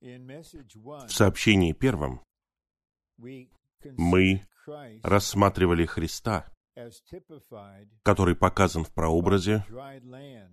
[0.00, 2.20] В сообщении первом
[3.96, 4.46] мы
[5.02, 6.46] рассматривали Христа,
[8.02, 9.64] который показан в прообразе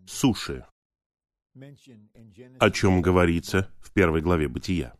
[0.07, 0.65] суши,
[2.59, 4.96] о чем говорится в первой главе Бытия.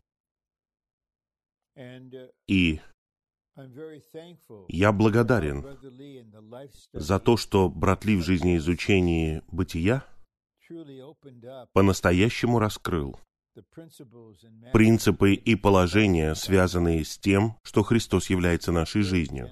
[2.46, 2.80] И
[4.68, 5.64] я благодарен
[6.92, 10.04] за то, что брат Ли в жизнеизучении бытия
[11.72, 13.18] по-настоящему раскрыл
[14.72, 19.50] принципы и положения, связанные с тем, что Христос является нашей жизнью.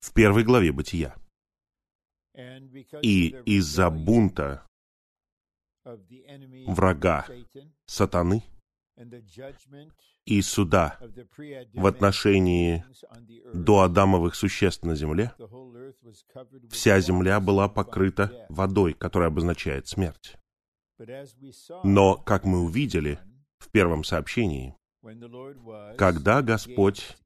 [0.00, 1.14] В первой главе Бытия.
[3.02, 4.66] И из-за бунта
[6.66, 7.26] врага
[7.86, 8.44] сатаны
[10.24, 10.98] и суда
[11.72, 12.84] в отношении
[13.54, 15.32] до Адамовых существ на земле,
[16.70, 20.36] вся земля была покрыта водой, которая обозначает смерть.
[21.84, 23.18] Но, как мы увидели
[23.58, 24.76] в первом сообщении,
[25.96, 27.16] когда Господь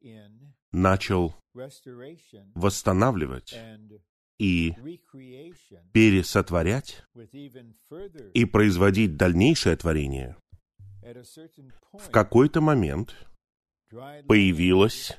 [0.73, 1.35] начал
[2.55, 3.55] восстанавливать
[4.39, 4.75] и
[5.93, 7.05] пересотворять
[8.35, 10.37] и производить дальнейшее творение,
[11.93, 13.15] в какой-то момент
[14.27, 15.19] появилась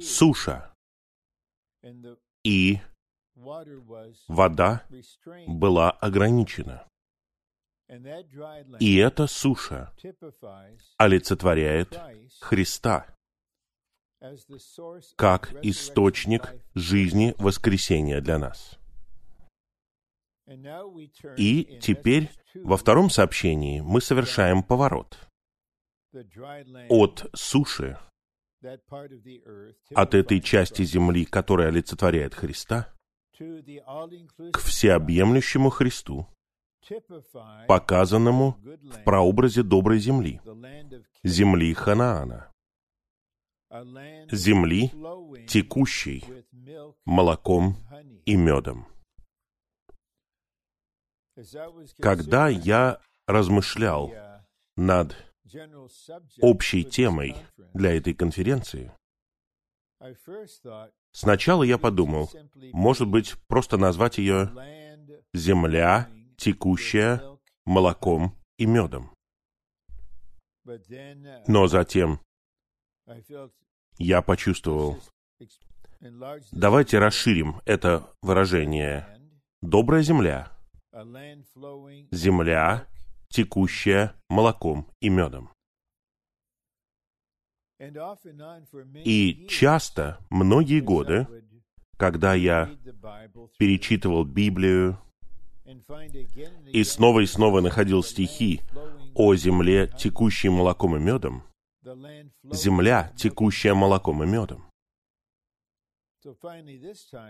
[0.00, 0.74] суша,
[2.44, 2.80] и
[3.34, 4.86] вода
[5.46, 6.86] была ограничена.
[8.80, 9.92] И эта суша
[10.96, 11.98] олицетворяет
[12.40, 13.14] Христа
[15.16, 18.78] как источник жизни воскресения для нас.
[21.36, 25.18] И теперь во втором сообщении мы совершаем поворот
[26.88, 27.98] от суши,
[29.94, 32.92] от этой части земли, которая олицетворяет Христа,
[34.52, 36.26] к всеобъемлющему Христу,
[37.68, 40.40] показанному в прообразе доброй земли,
[41.22, 42.52] земли Ханаана,
[44.30, 44.90] земли,
[45.46, 46.24] текущей
[47.04, 47.76] молоком
[48.26, 48.86] и медом.
[51.98, 54.12] Когда я размышлял
[54.76, 55.16] над
[56.40, 57.36] общей темой
[57.74, 58.92] для этой конференции,
[61.12, 62.30] сначала я подумал,
[62.72, 64.50] может быть, просто назвать ее
[65.34, 67.22] «Земля, текущая
[67.64, 69.12] молоком и медом».
[71.46, 72.20] Но затем
[73.98, 74.98] я почувствовал,
[76.52, 79.06] давайте расширим это выражение
[79.60, 80.52] «добрая земля»,
[82.10, 82.86] земля,
[83.28, 85.50] текущая молоком и медом.
[89.04, 91.26] И часто, многие годы,
[91.96, 92.70] когда я
[93.58, 94.98] перечитывал Библию
[96.72, 98.60] и снова и снова находил стихи
[99.14, 101.42] о земле, текущей молоком и медом,
[102.44, 104.64] земля, текущая молоком и медом.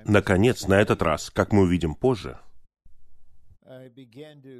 [0.04, 2.38] Наконец, на этот раз, как мы увидим позже,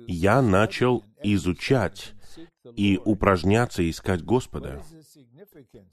[0.07, 2.15] я начал изучать
[2.77, 4.83] и упражняться искать Господа.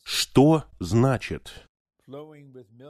[0.03, 1.67] Что значит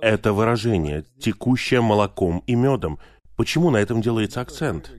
[0.02, 3.00] это выражение «текущее молоком и медом»?
[3.36, 4.92] Почему на этом делается акцент?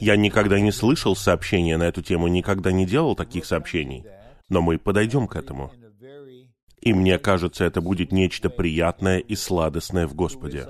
[0.00, 4.04] Я никогда не слышал сообщения на эту тему, никогда не делал таких сообщений.
[4.48, 5.72] Но мы подойдем к этому.
[6.80, 10.66] И мне кажется, это будет нечто приятное и сладостное в Господе,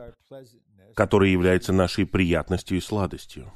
[0.94, 3.53] которое является нашей приятностью и сладостью.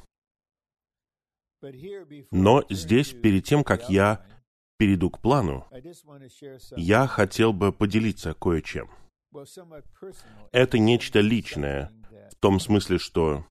[2.31, 4.25] Но здесь, перед тем, как я
[4.79, 5.67] перейду к плану,
[6.77, 8.91] я хотел бы поделиться кое-чем.
[10.53, 11.93] Это нечто личное,
[12.31, 13.47] в том смысле, что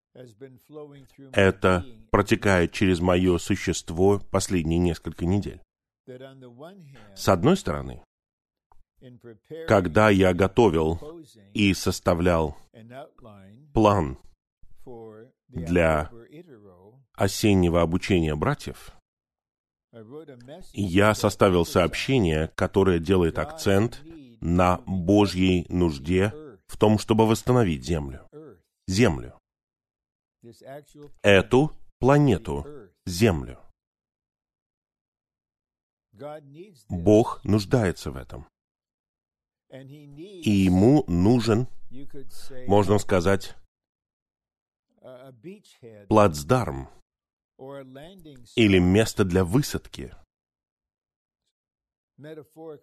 [1.33, 5.61] это протекает через мое существо последние несколько недель.
[7.15, 8.01] С одной стороны,
[9.67, 10.99] когда я готовил
[11.53, 12.57] и составлял
[13.73, 14.17] план
[15.47, 16.11] для
[17.15, 18.95] осеннего обучения братьев,
[20.73, 24.01] я составил сообщение, которое делает акцент
[24.41, 26.33] на Божьей нужде
[26.67, 28.27] в том, чтобы восстановить Землю.
[28.87, 29.39] Землю.
[31.21, 32.65] Эту планету,
[33.05, 33.59] Землю.
[36.89, 38.47] Бог нуждается в этом.
[39.69, 41.67] И ему нужен,
[42.67, 43.55] можно сказать,
[46.07, 46.89] плацдарм
[47.57, 50.13] или место для высадки,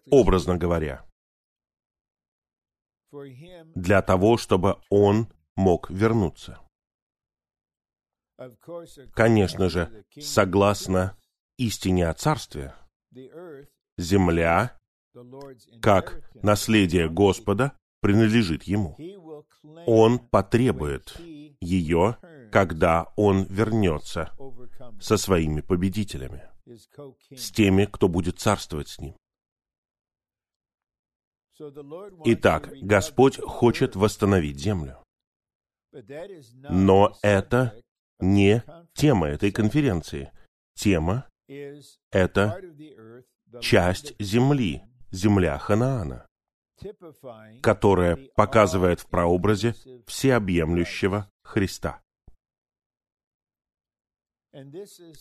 [0.09, 1.05] образно говоря,
[3.75, 6.59] для того, чтобы он мог вернуться.
[9.13, 11.17] Конечно же, согласно
[11.57, 12.75] истине о Царстве,
[13.97, 14.77] земля,
[15.81, 18.97] как наследие Господа, принадлежит Ему.
[19.85, 21.15] Он потребует
[21.61, 22.17] ее,
[22.53, 24.31] когда Он вернется
[25.01, 26.43] со своими победителями,
[27.35, 29.15] с теми, кто будет царствовать с Ним.
[32.25, 35.03] Итак, Господь хочет восстановить землю.
[36.69, 37.75] Но это
[38.19, 38.63] не
[38.93, 40.31] тема этой конференции.
[40.75, 41.27] Тема—
[42.11, 42.61] это
[43.61, 46.27] часть земли, земля Ханаана,
[47.63, 49.73] которая показывает в прообразе
[50.05, 52.02] всеобъемлющего Христа.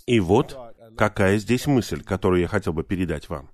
[0.07, 0.57] И вот
[0.97, 3.51] какая здесь мысль, которую я хотел бы передать вам.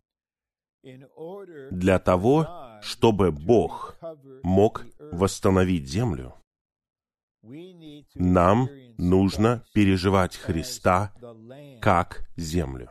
[1.70, 3.96] Для того, чтобы Бог
[4.42, 6.34] мог восстановить землю,
[8.14, 11.12] нам нужно переживать Христа
[11.80, 12.90] как землю.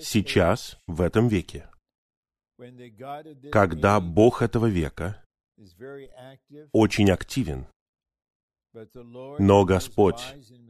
[0.00, 1.68] Сейчас, в этом веке,
[3.50, 5.22] когда Бог этого века
[6.72, 7.66] очень активен,
[8.74, 10.22] но Господь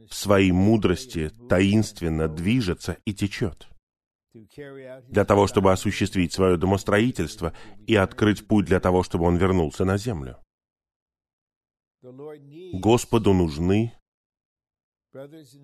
[0.09, 3.67] в своей мудрости таинственно движется и течет
[4.33, 7.53] для того, чтобы осуществить свое домостроительство
[7.85, 10.37] и открыть путь для того, чтобы он вернулся на землю.
[12.73, 13.93] Господу нужны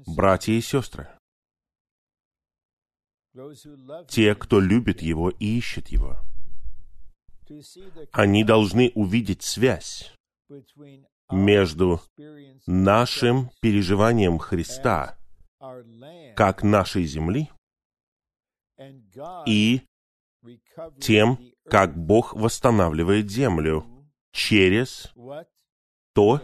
[0.05, 1.09] братья и сестры,
[4.07, 6.19] те, кто любит Его и ищет Его.
[8.11, 10.13] Они должны увидеть связь
[11.31, 12.01] между
[12.65, 15.17] нашим переживанием Христа
[16.35, 17.49] как нашей земли
[19.45, 19.81] и
[21.01, 23.85] тем, как Бог восстанавливает землю
[24.31, 25.11] через
[26.13, 26.41] то,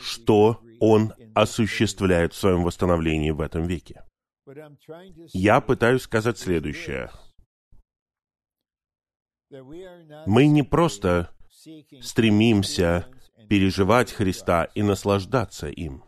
[0.00, 4.04] что Он осуществляет в своем восстановлении в этом веке.
[5.32, 7.10] Я пытаюсь сказать следующее.
[10.26, 11.30] Мы не просто
[12.00, 13.06] стремимся
[13.48, 16.04] переживать Христа и наслаждаться им,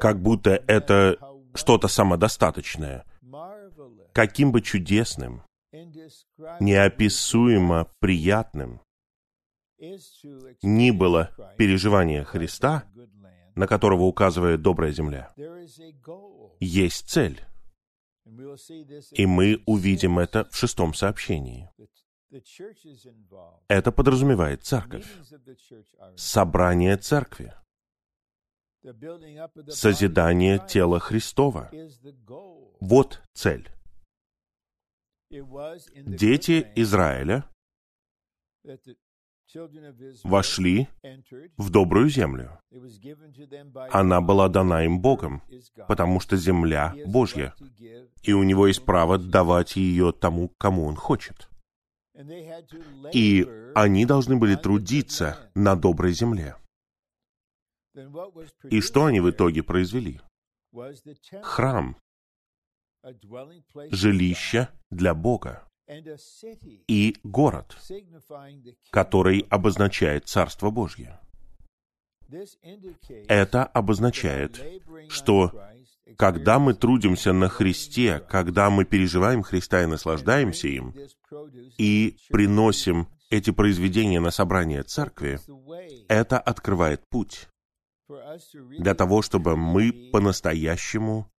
[0.00, 1.18] как будто это
[1.54, 3.04] что-то самодостаточное.
[4.12, 5.42] Каким бы чудесным,
[6.60, 8.80] неописуемо приятным
[10.62, 12.84] ни было переживание Христа,
[13.54, 15.32] на которого указывает добрая земля,
[16.60, 17.44] есть цель.
[19.12, 21.68] И мы увидим это в шестом сообщении.
[23.68, 25.06] Это подразумевает церковь,
[26.16, 27.52] собрание церкви,
[29.68, 31.70] созидание тела Христова.
[32.80, 33.70] Вот цель.
[35.30, 37.44] Дети Израиля
[40.24, 40.88] вошли
[41.58, 42.58] в добрую землю.
[43.90, 45.42] Она была дана им Богом,
[45.88, 47.54] потому что земля Божья,
[48.22, 51.51] и у него есть право давать ее тому, кому он хочет.
[53.12, 56.56] И они должны были трудиться на доброй земле.
[58.64, 60.20] И что они в итоге произвели?
[61.42, 61.96] Храм,
[63.90, 65.68] жилище для Бога
[66.88, 67.76] и город,
[68.90, 71.20] который обозначает Царство Божье.
[73.28, 74.60] Это обозначает,
[75.08, 75.52] что
[76.16, 80.94] когда мы трудимся на Христе, когда мы переживаем Христа и наслаждаемся им,
[81.78, 85.40] и приносим эти произведения на собрание церкви,
[86.08, 87.48] это открывает путь
[88.78, 91.30] для того, чтобы мы по-настоящему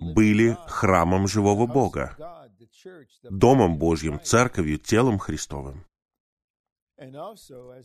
[0.00, 2.16] были храмом живого Бога,
[3.22, 5.84] Домом Божьим, Церковью, телом Христовым.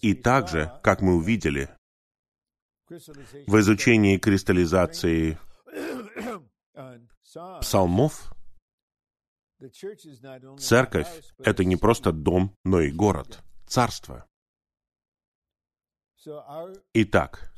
[0.01, 1.69] И также, как мы увидели,
[2.89, 5.37] в изучении кристаллизации
[7.61, 8.33] псалмов,
[10.59, 11.07] церковь—
[11.39, 14.25] это не просто дом, но и город, царство.
[16.93, 17.51] Итак,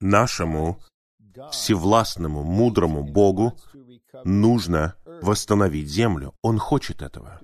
[0.00, 0.80] нашему
[1.50, 3.56] всевластному, мудрому Богу
[4.24, 6.34] нужно восстановить землю.
[6.42, 7.40] Он хочет этого.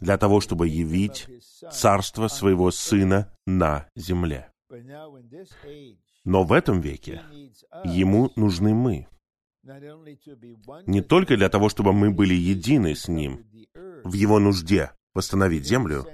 [0.00, 1.28] Для того, чтобы явить
[1.70, 4.52] царство своего Сына на земле.
[6.24, 7.22] Но в этом веке
[7.84, 9.06] Ему нужны мы.
[10.86, 13.44] Не только для того, чтобы мы были едины с Ним
[14.04, 16.06] в Его нужде восстановить землю,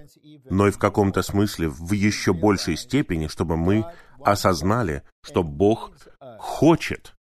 [0.44, 3.85] но и в каком-то смысле в еще большей степени, чтобы мы
[4.25, 5.92] осознали, что Бог
[6.38, 7.14] хочет,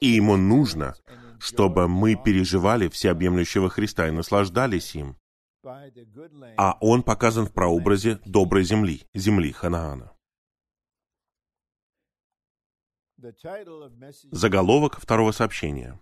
[0.00, 0.94] и Ему нужно,
[1.38, 5.16] чтобы мы переживали всеобъемлющего Христа и наслаждались им.
[6.56, 10.12] А Он показан в прообразе доброй земли, земли Ханаана.
[14.30, 15.98] Заголовок второго сообщения.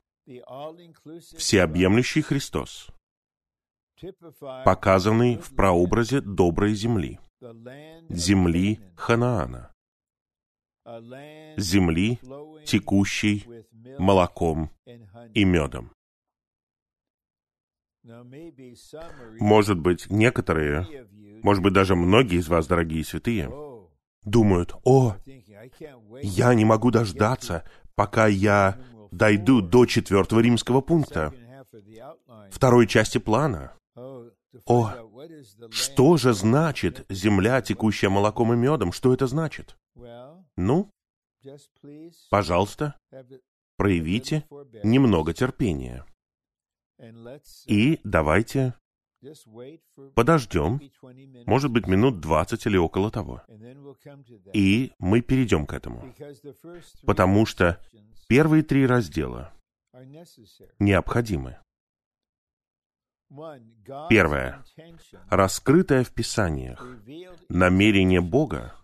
[1.36, 2.88] Всеобъемлющий Христос,
[4.64, 7.18] показанный в прообразе доброй земли,
[8.10, 9.72] земли Ханаана,
[11.56, 12.18] земли,
[12.66, 13.46] текущей
[13.98, 14.70] молоком
[15.32, 15.92] и медом.
[19.40, 21.08] Может быть, некоторые,
[21.42, 23.48] может быть, даже многие из вас, дорогие святые,
[24.26, 25.16] думают, «О,
[26.22, 27.64] я не могу дождаться,
[27.94, 28.78] пока я
[29.10, 31.32] дойду до четвертого римского пункта,
[32.50, 33.72] второй части плана.
[34.66, 34.92] О,
[35.70, 38.92] что же значит земля, текущая молоком и медом?
[38.92, 39.78] Что это значит?
[40.56, 40.90] Ну,
[42.30, 42.98] пожалуйста,
[43.76, 44.44] проявите
[44.82, 46.04] немного терпения.
[47.66, 48.74] И давайте
[50.14, 50.80] подождем,
[51.46, 53.42] может быть, минут двадцать или около того.
[54.52, 56.14] И мы перейдем к этому.
[57.04, 57.80] Потому что
[58.28, 59.52] первые три раздела
[60.78, 61.58] необходимы.
[64.08, 64.64] Первое.
[65.30, 66.86] Раскрытое в Писаниях
[67.48, 68.74] намерение Бога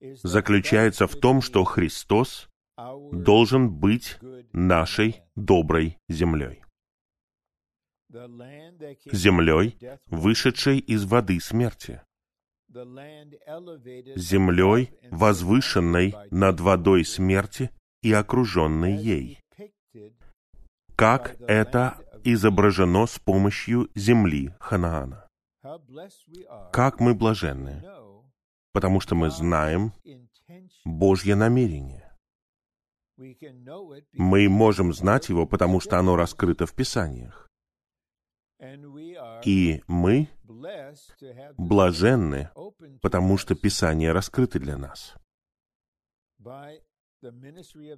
[0.00, 2.48] заключается в том, что Христос
[3.12, 4.18] должен быть
[4.52, 6.61] нашей доброй землей.
[9.12, 12.02] Землей, вышедшей из воды смерти.
[14.16, 17.70] Землей, возвышенной над водой смерти
[18.02, 19.38] и окруженной ей.
[20.94, 25.28] Как это изображено с помощью земли Ханаана.
[26.72, 27.82] Как мы блаженны,
[28.72, 29.92] потому что мы знаем
[30.84, 32.10] Божье намерение.
[34.12, 37.51] Мы можем знать его, потому что оно раскрыто в Писаниях.
[39.44, 40.28] И мы
[41.58, 42.50] блаженны,
[43.00, 45.14] потому что Писания раскрыты для нас.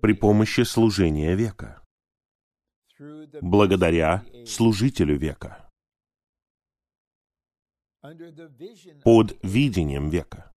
[0.01, 1.83] при помощи служения века,
[3.43, 5.71] благодаря служителю века,
[9.03, 10.51] под видением века.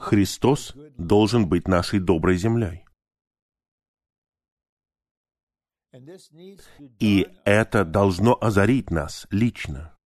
[0.00, 2.84] Христос должен быть нашей доброй землей.
[6.98, 9.96] И это должно озарить нас лично.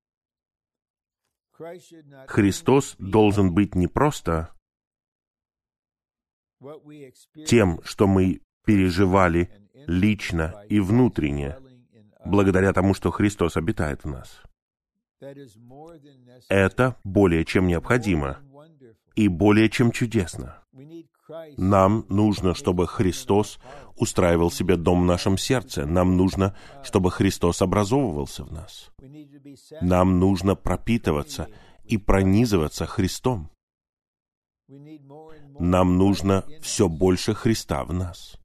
[2.26, 4.54] Христос должен быть не просто
[7.46, 9.50] тем, что мы переживали
[9.86, 11.56] лично и внутренне,
[12.24, 14.42] благодаря тому, что Христос обитает в нас.
[16.48, 18.38] Это более чем необходимо
[19.14, 20.62] и более чем чудесно.
[21.56, 23.58] Нам нужно, чтобы Христос
[23.96, 25.86] устраивал себе дом в нашем сердце.
[25.86, 28.90] Нам нужно, чтобы Христос образовывался в нас.
[29.80, 31.48] Нам нужно пропитываться
[31.84, 33.50] и пронизываться Христом.
[35.58, 38.36] Нам нужно все больше Христа в нас.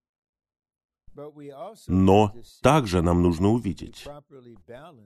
[1.87, 4.05] Но также нам нужно увидеть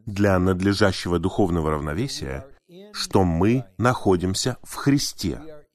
[0.06, 2.48] для надлежащего духовного равновесия,
[2.94, 5.66] что мы находимся в Христе.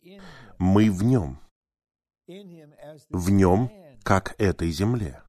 [0.58, 1.38] Мы в Нем.
[2.26, 3.70] В Нем,
[4.02, 5.22] как этой земле.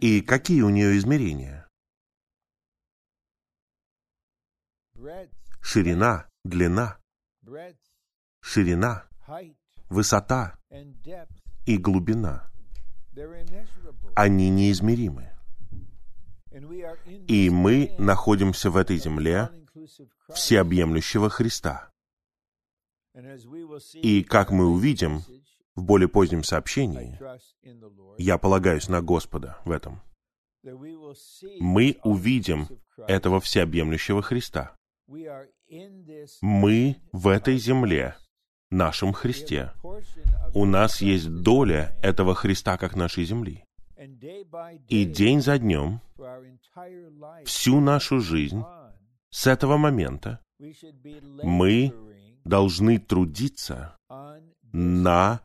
[0.00, 1.68] И какие у нее измерения?
[5.60, 6.98] Ширина, длина,
[8.40, 9.08] ширина,
[9.88, 10.58] высота
[11.66, 12.50] и глубина.
[14.16, 15.30] Они неизмеримы.
[17.28, 19.50] И мы находимся в этой земле
[20.34, 21.89] всеобъемлющего Христа.
[23.94, 25.22] И как мы увидим
[25.74, 27.18] в более позднем сообщении,
[28.18, 30.00] я полагаюсь на Господа в этом,
[31.58, 32.68] мы увидим
[33.08, 34.76] этого всеобъемлющего Христа.
[36.42, 38.16] Мы в этой земле,
[38.70, 39.72] нашем Христе.
[40.54, 43.64] У нас есть доля этого Христа как нашей земли.
[44.88, 46.00] И день за днем,
[47.44, 48.62] всю нашу жизнь,
[49.30, 50.40] с этого момента,
[51.42, 51.92] мы
[52.44, 53.96] должны трудиться
[54.72, 55.40] на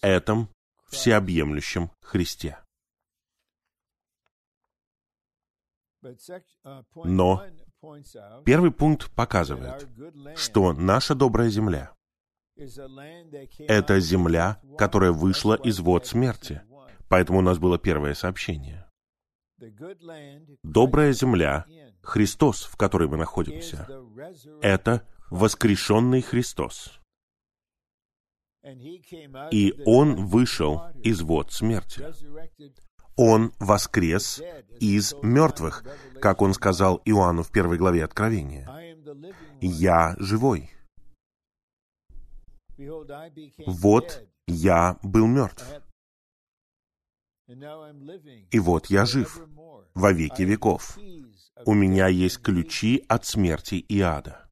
[0.00, 0.48] этом
[0.88, 2.58] всеобъемлющем Христе.
[7.04, 7.44] Но
[8.44, 9.88] первый пункт показывает,
[10.36, 11.92] что наша добрая земля—
[13.58, 16.62] это земля, которая вышла из вод смерти.
[17.08, 18.88] Поэтому у нас было первое сообщение.
[20.62, 21.66] Добрая земля,
[22.02, 23.88] Христос, в которой мы находимся,
[24.62, 27.00] это воскрешенный Христос.
[29.50, 32.04] И Он вышел из вод смерти.
[33.16, 34.40] Он воскрес
[34.80, 35.84] из мертвых,
[36.20, 38.68] как Он сказал Иоанну в первой главе Откровения.
[39.60, 40.70] Я живой.
[43.66, 45.64] Вот я был мертв.
[47.48, 49.40] И вот я жив
[49.94, 50.98] во веки веков.
[51.64, 54.47] У меня есть ключи от смерти и ада.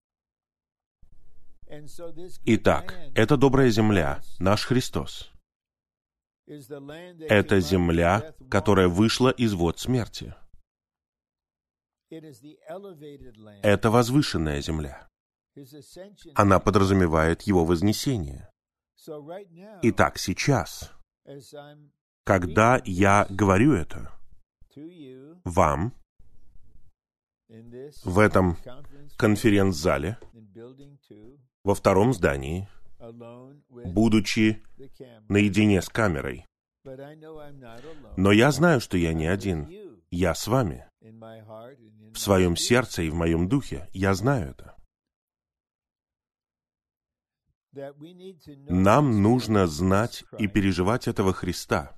[2.44, 5.32] Итак, это добрая земля, наш Христос.
[6.46, 10.34] Это земля, которая вышла из вод смерти.
[13.62, 15.08] Это возвышенная земля.
[16.34, 18.48] Она подразумевает его вознесение.
[19.82, 20.92] Итак, сейчас,
[22.24, 24.12] когда я говорю это
[25.44, 25.94] вам
[28.04, 28.56] в этом
[29.16, 30.18] конференц-зале,
[31.66, 32.68] во втором здании,
[33.68, 34.62] будучи
[35.28, 36.46] наедине с камерой.
[38.16, 39.68] Но я знаю, что я не один.
[40.12, 40.88] Я с вами.
[41.00, 43.88] В своем сердце и в моем духе.
[43.92, 44.76] Я знаю это.
[48.68, 51.96] Нам нужно знать и переживать этого Христа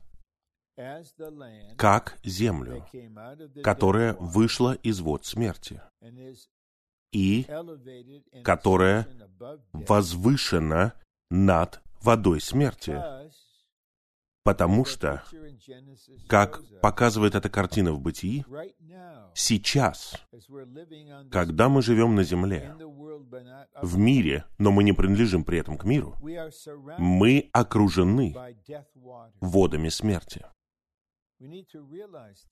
[1.77, 2.87] как землю,
[3.63, 5.83] которая вышла из вод смерти
[7.13, 7.47] и
[8.45, 9.07] которая
[9.73, 10.95] возвышена
[11.31, 13.01] над водой смерти.
[14.45, 15.23] Потому что,
[16.27, 18.47] как показывает эта картина в бытии,
[19.35, 20.15] сейчас,
[21.31, 22.75] когда мы живем на земле,
[23.83, 26.17] в мире, но мы не принадлежим при этом к миру,
[26.99, 28.35] мы окружены
[29.41, 30.47] водами смерти.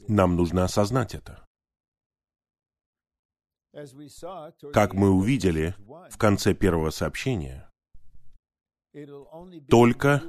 [0.07, 1.47] Нам нужно осознать это.
[4.73, 5.75] Как мы увидели
[6.11, 7.71] в конце первого сообщения,
[9.69, 10.23] только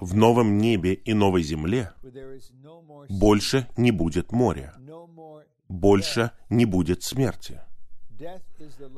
[0.00, 1.92] в новом небе и новой земле
[3.08, 4.74] больше не будет моря,
[5.68, 7.60] больше не будет смерти.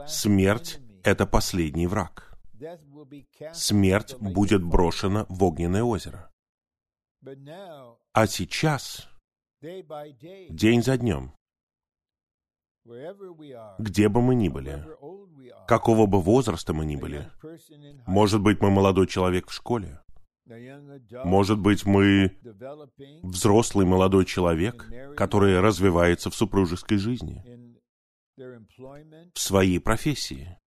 [0.06, 2.38] Смерть— это последний враг.
[3.52, 6.31] Смерть будет брошена в огненное озеро.
[8.12, 9.09] А сейчас,
[9.61, 11.35] день за днем,
[13.79, 14.85] где бы мы ни были,
[15.66, 17.31] какого бы возраста мы ни были,
[18.07, 20.01] может быть, мы молодой человек в школе,
[21.25, 22.38] может быть, мы
[23.22, 27.42] взрослый молодой человек, который развивается в супружеской жизни,
[28.37, 30.59] в своей профессии,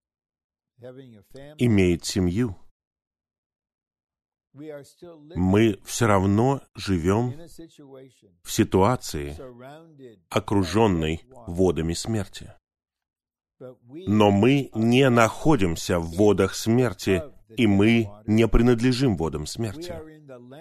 [1.57, 2.57] имеет семью,
[4.53, 7.33] мы все равно живем
[8.43, 9.35] в ситуации,
[10.29, 12.53] окруженной водами смерти.
[14.07, 17.21] Но мы не находимся в водах смерти,
[17.57, 19.93] и мы не принадлежим водам смерти.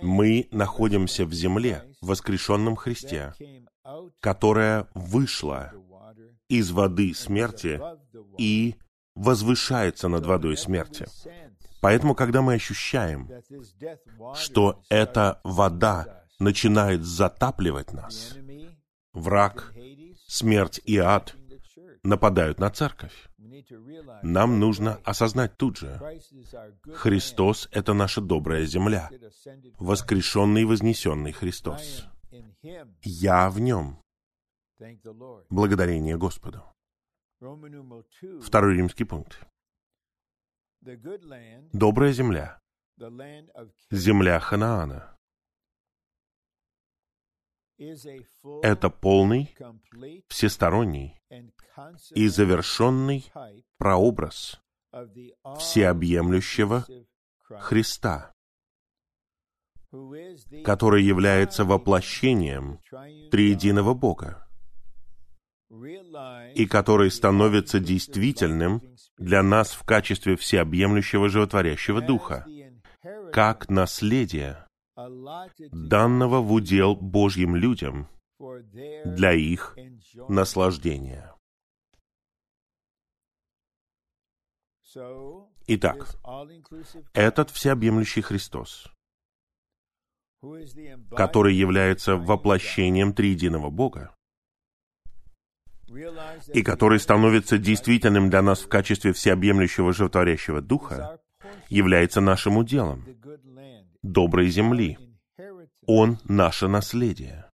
[0.02, 3.34] Мы находимся в земле, в воскрешенном Христе,
[4.20, 5.72] которая вышла
[6.48, 7.80] из воды смерти
[8.38, 8.74] и
[9.14, 11.06] возвышается над водой смерти.
[11.80, 13.30] Поэтому, когда мы ощущаем,
[14.34, 18.36] что эта вода начинает затапливать нас,
[19.12, 19.72] враг,
[20.26, 21.34] смерть и ад
[22.02, 23.28] нападают на церковь.
[24.22, 26.00] Нам нужно осознать тут же,
[26.94, 29.10] Христос— это наша добрая земля,
[29.78, 32.06] воскрешенный и вознесенный Христос.
[33.02, 33.98] Я в нем.
[35.50, 36.62] Благодарение Господу.
[38.40, 39.40] Второй римский пункт.
[40.80, 42.60] Добрая земля,
[43.90, 45.16] земля Ханаана.
[48.62, 49.56] Это полный,
[50.28, 51.20] всесторонний
[52.10, 53.30] и завершенный
[53.76, 54.60] прообраз
[55.58, 56.84] всеобъемлющего
[57.60, 58.34] Христа,
[60.64, 62.80] который является воплощением
[63.30, 64.47] триединого Бога
[65.70, 68.82] и который становится действительным
[69.18, 72.46] для нас в качестве всеобъемлющего животворящего духа,
[73.32, 78.08] как наследие, данного в удел Божьим людям
[79.04, 79.76] для их
[80.28, 81.34] наслаждения.
[85.66, 86.16] Итак,
[87.12, 88.90] этот всеобъемлющий Христос,
[91.10, 94.14] который является воплощением триединого Бога,
[96.52, 101.20] и который становится действительным для нас в качестве всеобъемлющего животворящего духа,
[101.68, 103.04] является нашим уделом,
[104.02, 104.98] доброй земли.
[105.86, 107.50] Он— наше наследие.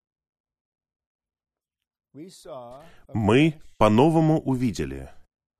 [3.12, 5.10] Мы по-новому увидели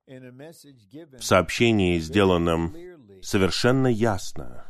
[0.07, 2.75] в сообщении, сделанном
[3.21, 4.65] совершенно ясно,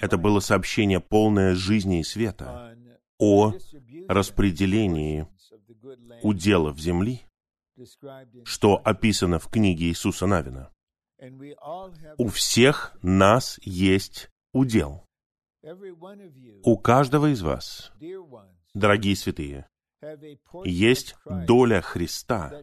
[0.00, 2.76] это было сообщение полное жизни и света
[3.18, 3.52] о
[4.08, 5.26] распределении
[6.22, 7.26] уделов земли
[8.44, 10.72] что описано в книге Иисуса Навина.
[12.18, 15.04] У всех нас есть удел.
[16.62, 17.92] У каждого из вас,
[18.74, 19.66] дорогие святые,
[20.64, 22.62] есть доля Христа,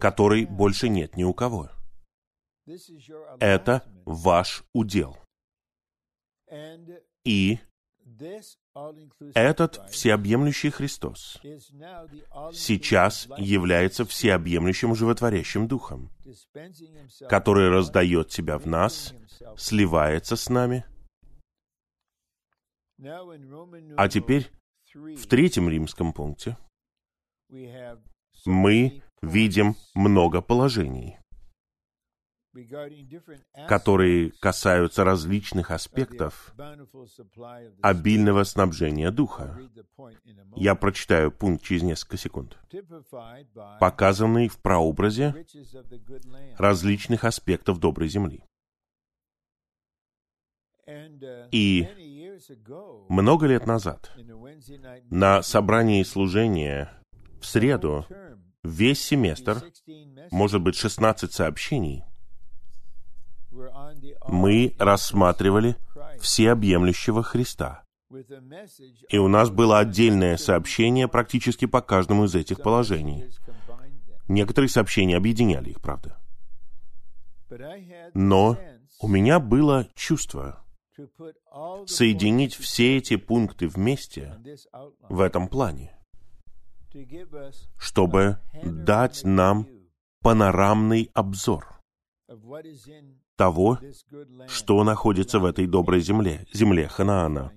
[0.00, 1.70] которой больше нет ни у кого.
[3.40, 5.16] Это ваш удел.
[7.24, 7.58] И
[9.34, 11.40] этот всеобъемлющий Христос
[12.52, 16.10] сейчас является всеобъемлющим животворящим духом,
[17.28, 19.14] который раздает себя в нас,
[19.56, 20.84] сливается с нами.
[23.96, 24.50] А теперь
[24.94, 26.56] в третьем римском пункте
[28.44, 31.18] мы видим много положений,
[33.68, 36.54] которые касаются различных аспектов
[37.82, 39.58] обильного снабжения Духа.
[40.56, 42.58] Я прочитаю пункт через несколько секунд,
[43.80, 45.46] показанный в прообразе
[46.56, 48.44] различных аспектов доброй земли.
[51.50, 51.86] И
[53.08, 54.12] Много лет назад
[55.10, 56.90] на собрании служения
[57.40, 58.06] в среду
[58.62, 62.04] весь семестр, 16 messages может быть 16 сообщений,
[64.28, 65.76] мы рассматривали
[66.20, 67.84] всеобъемлющего Христа.
[69.10, 73.30] И у нас было отдельное сообщение практически по каждому из этих положений.
[74.28, 76.18] Некоторые сообщения объединяли их, правда.
[78.14, 78.58] Но
[79.00, 80.64] у меня было чувство
[81.86, 84.36] соединить все эти пункты вместе
[85.08, 85.96] в этом плане,
[87.78, 89.68] чтобы дать нам
[90.20, 91.78] панорамный обзор
[93.38, 93.78] того,
[94.48, 97.52] что находится в этой доброй земле, земле Ханаана,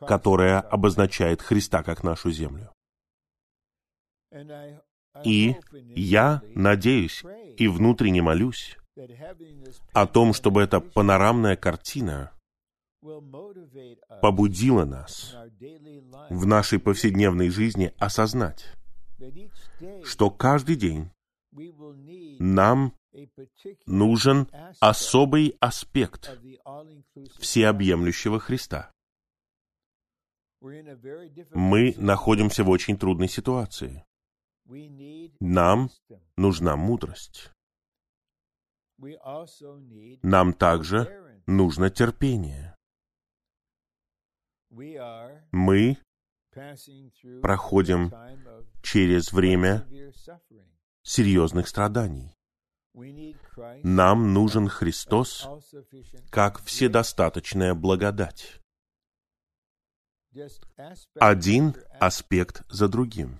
[0.00, 2.72] которая обозначает Христа как нашу землю.
[5.24, 5.56] И
[5.94, 7.22] я надеюсь
[7.56, 8.76] и внутренне молюсь
[9.92, 12.32] о том, чтобы эта панорамная картина
[14.20, 15.36] побудила нас
[16.30, 18.74] в нашей повседневной жизни осознать,
[20.04, 21.10] что каждый день
[22.40, 22.94] нам
[23.86, 24.48] нужен
[24.80, 26.30] особый аспект
[27.38, 28.90] всеобъемлющего Христа.
[30.60, 34.04] Мы находимся в очень трудной ситуации.
[35.40, 35.90] Нам
[36.36, 37.50] нужна мудрость.
[40.22, 42.76] Нам также нужно терпение.
[44.70, 45.98] Мы
[47.42, 48.12] проходим
[48.82, 49.86] через время
[51.02, 52.36] серьезных страданий.
[53.82, 55.48] Нам нужен Христос
[56.30, 58.60] как вседостаточная благодать.
[61.18, 63.38] Один аспект за другим.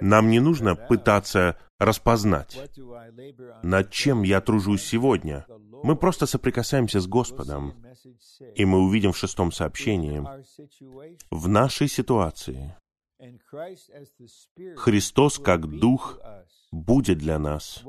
[0.00, 2.58] Нам не нужно пытаться распознать,
[3.62, 5.46] над чем я тружусь сегодня.
[5.82, 7.84] Мы просто соприкасаемся с Господом,
[8.56, 10.24] и мы увидим в шестом сообщении,
[11.30, 12.76] в нашей ситуации
[14.76, 16.18] Христос как Дух
[16.70, 17.84] будет для нас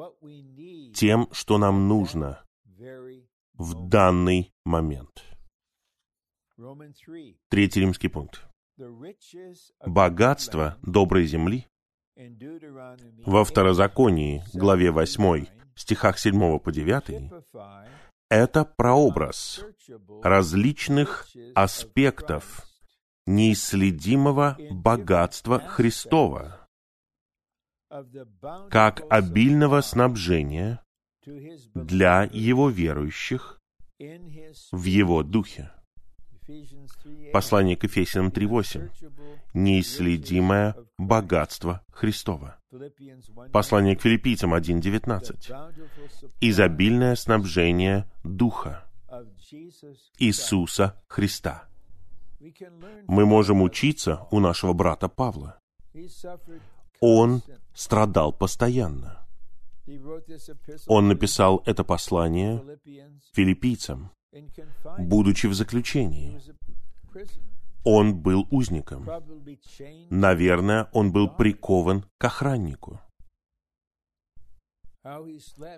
[0.94, 2.44] тем, что нам нужно
[3.54, 5.24] в данный момент.
[6.58, 7.38] Roman 3.
[7.50, 8.48] Третий римский пункт.
[9.86, 11.68] Богатство доброй земли
[13.26, 15.46] во 8, Второзаконии, главе 8,
[15.76, 17.88] стихах 7 по 9, typify
[18.30, 19.64] это прообраз
[20.24, 22.68] различных аспектов
[23.26, 26.68] неисследимого богатства Христова,
[28.70, 30.84] как обильного снабжения
[31.74, 33.60] для Его верующих
[34.72, 35.72] в Его Духе.
[36.48, 37.32] Ephesians 3:8.
[37.32, 38.92] Послание к Ефесянам 3.8.
[38.92, 42.60] Unsearchable Неисследимое богатство Христова.
[42.72, 43.52] Philippians 1:9.
[43.52, 45.50] Послание к Филиппийцам The 1.19.
[45.50, 48.86] bountiful supply Изобильное снабжение Духа
[50.20, 51.68] Иисуса Христа.
[53.08, 55.60] Мы можем учиться у нашего брата Павла.
[57.00, 57.42] Он
[57.74, 59.26] страдал постоянно.
[60.88, 62.64] Он написал это послание
[63.34, 64.12] филиппийцам,
[64.98, 66.40] будучи в заключении.
[67.84, 69.08] Он был узником.
[70.10, 73.00] Наверное, он был прикован к охраннику.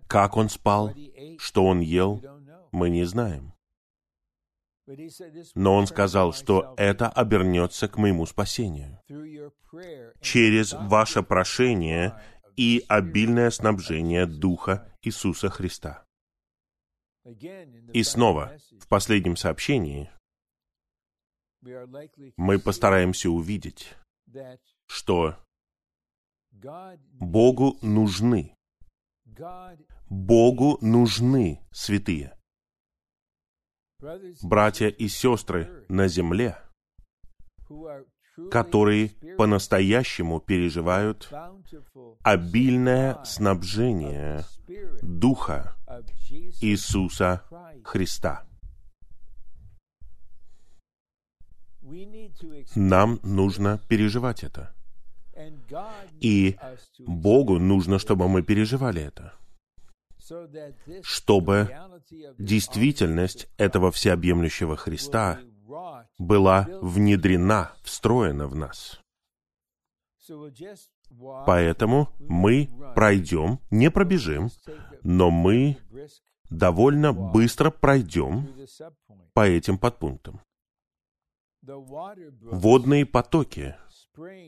[0.08, 0.94] Как он спал,
[1.38, 2.24] что он ел,
[2.72, 3.57] мы не знаем.
[5.56, 9.00] Но он сказал, что это обернется к моему спасению.
[10.22, 12.20] Через ваше прошение
[12.56, 16.06] и обильное снабжение Духа Christ." Иисуса Христа.
[17.94, 20.10] И снова, в последнем сообщении,
[22.38, 23.94] мы постараемся увидеть,
[24.88, 25.36] что
[26.52, 28.56] Богу нужны.
[30.10, 32.37] Богу нужны святые.
[34.44, 36.58] Братья и сестры на земле,
[38.52, 41.32] которые по-настоящему переживают
[42.22, 44.46] обильное снабжение
[45.02, 45.76] Духа
[46.62, 47.44] Иисуса.
[47.84, 48.46] Христа.
[52.76, 54.76] Нам нужно переживать это.
[56.20, 56.58] И
[57.00, 59.34] Богу нужно, чтобы мы переживали это,
[61.04, 61.70] чтобы
[62.38, 65.40] действительность этого всеобъемлющего Христа
[66.18, 69.00] была внедрена, встроена в нас.
[71.46, 74.50] Поэтому мы пройдем, не пробежим,
[75.04, 75.78] но мы
[76.50, 78.50] довольно быстро пройдем
[79.34, 80.42] по этим подпунктам.
[81.62, 83.76] Водные потоки,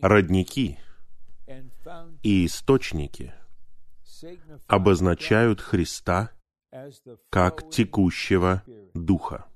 [0.02, 0.80] родники
[2.24, 3.34] и источники
[4.68, 6.32] обозначают Христа
[7.30, 8.64] как текущего.
[8.94, 9.48] Духа.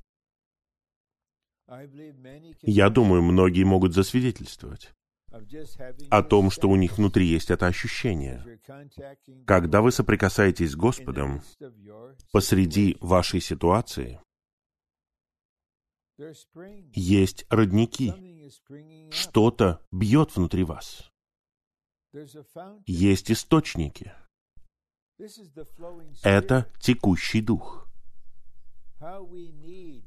[2.62, 4.93] Я думаю, многие могут засвидетельствовать
[6.10, 8.60] о том, что у них внутри есть это ощущение.
[9.47, 11.41] Когда вы соприкасаетесь с Господом
[12.32, 14.19] посреди вашей ситуации,
[16.93, 18.13] есть родники,
[19.12, 21.12] что-то бьет внутри вас,
[22.86, 24.13] есть источники.
[26.23, 27.88] Это текущий Дух.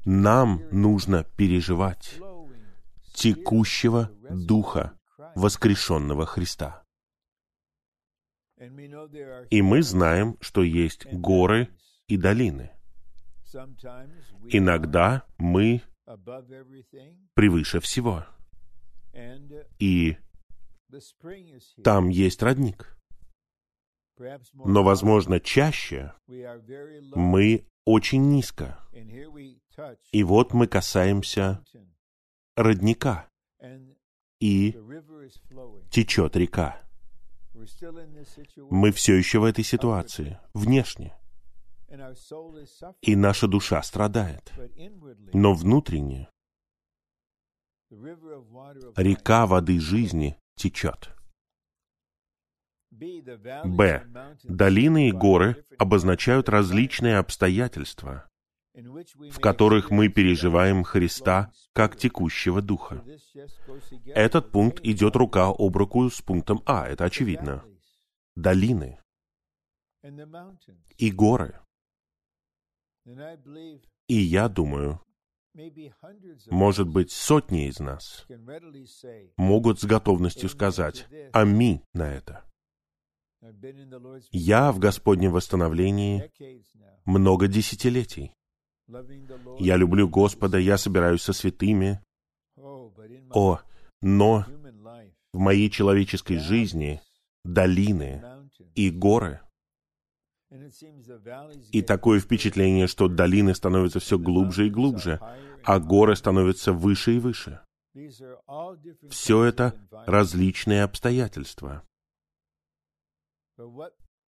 [0.05, 2.19] Нам нужно переживать
[3.13, 4.97] текущего Духа
[5.35, 6.83] воскрешенного Христа.
[9.49, 11.69] И мы знаем, что есть горы
[12.07, 12.71] и долины.
[14.49, 15.81] Иногда мы
[17.35, 18.25] превыше всего.
[19.13, 20.17] uh, И
[21.83, 22.96] там есть родник.
[24.53, 26.13] Но, возможно, чаще
[27.15, 28.79] мы очень низко.
[30.11, 31.63] И вот мы касаемся
[32.55, 33.29] родника,
[34.39, 34.71] и
[35.89, 36.81] течет река.
[38.69, 41.15] Мы все еще в этой ситуации, внешне.
[43.01, 44.51] И наша душа страдает.
[45.33, 46.29] Но внутренне
[47.89, 51.16] река воды жизни течет.
[52.97, 54.05] Б.
[54.43, 58.27] Долины и горы обозначают различные обстоятельства,
[58.73, 63.03] в которых мы переживаем Христа как текущего Духа.
[64.05, 67.63] Этот пункт идет рука об руку с пунктом А, это очевидно.
[68.35, 68.99] Долины
[70.97, 71.59] и горы.
[74.07, 75.01] И я думаю,
[76.51, 78.27] может быть, сотни из нас
[79.37, 82.47] могут с готовностью сказать «Аминь» на это.
[84.31, 86.31] Я в Господнем восстановлении
[87.05, 88.33] много десятилетий.
[89.59, 92.01] Я люблю Господа, я собираюсь со святыми.
[93.33, 93.59] О,
[94.01, 94.45] но
[95.33, 97.01] в моей человеческой жизни
[97.43, 98.23] долины
[98.75, 99.41] и горы.
[101.71, 105.19] И такое впечатление, что долины становятся все глубже и глубже,
[105.63, 107.59] а горы становятся выше и выше.
[109.09, 109.73] Все это
[110.05, 111.83] различные обстоятельства.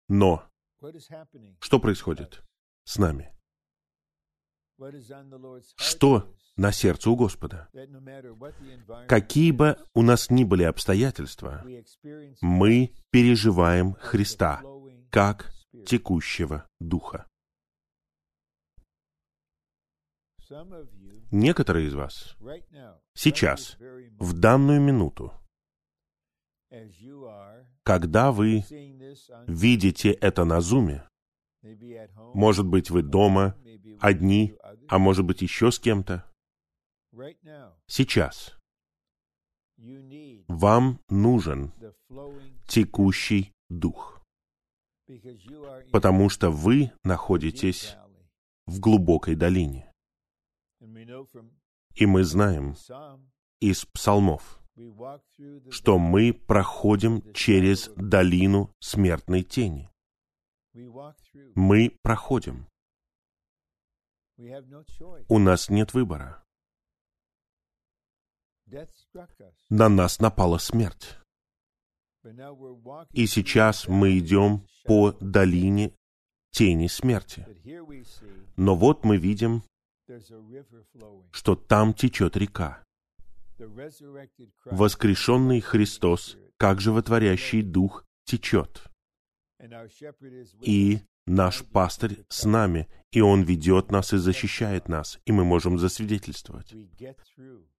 [0.08, 0.44] Но
[1.60, 2.42] что происходит
[2.84, 3.34] с нами?
[5.76, 7.68] Что на сердце у Господа?
[9.08, 11.64] Какие бы у нас ни были обстоятельства,
[12.40, 14.62] мы переживаем Христа
[15.10, 15.52] как
[15.87, 17.26] текущего Духа.
[21.30, 22.37] Некоторые из вас
[23.14, 23.76] Сейчас,
[24.18, 25.32] в данную минуту,
[27.84, 28.64] когда вы
[29.46, 31.06] видите это на зуме,
[32.34, 33.56] может быть, вы дома,
[34.00, 34.54] одни,
[34.88, 36.24] а может быть, еще с кем-то,
[37.86, 38.56] сейчас
[40.48, 41.72] вам нужен
[42.66, 44.22] текущий Дух,
[45.90, 47.96] потому что вы находитесь
[48.66, 49.90] в глубокой долине.
[51.94, 52.76] И мы знаем
[53.60, 54.63] из псалмов,
[55.70, 59.90] что мы проходим через долину смертной тени.
[61.54, 62.66] Мы проходим.
[65.28, 66.44] У нас нет выбора.
[69.70, 71.18] На нас напала смерть.
[73.12, 75.94] И сейчас мы идем по долине
[76.50, 77.46] тени смерти.
[78.56, 79.62] Но вот мы видим,
[81.30, 82.83] что там течет река.
[84.64, 88.82] Воскрешенный Христос, как животворящий Дух, течет.
[90.60, 95.78] И наш пастырь с нами, и он ведет нас и защищает нас, и мы можем
[95.78, 96.74] засвидетельствовать,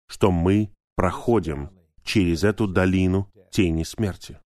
[0.07, 1.69] что мы проходим
[2.03, 4.39] через эту долину тени смерти.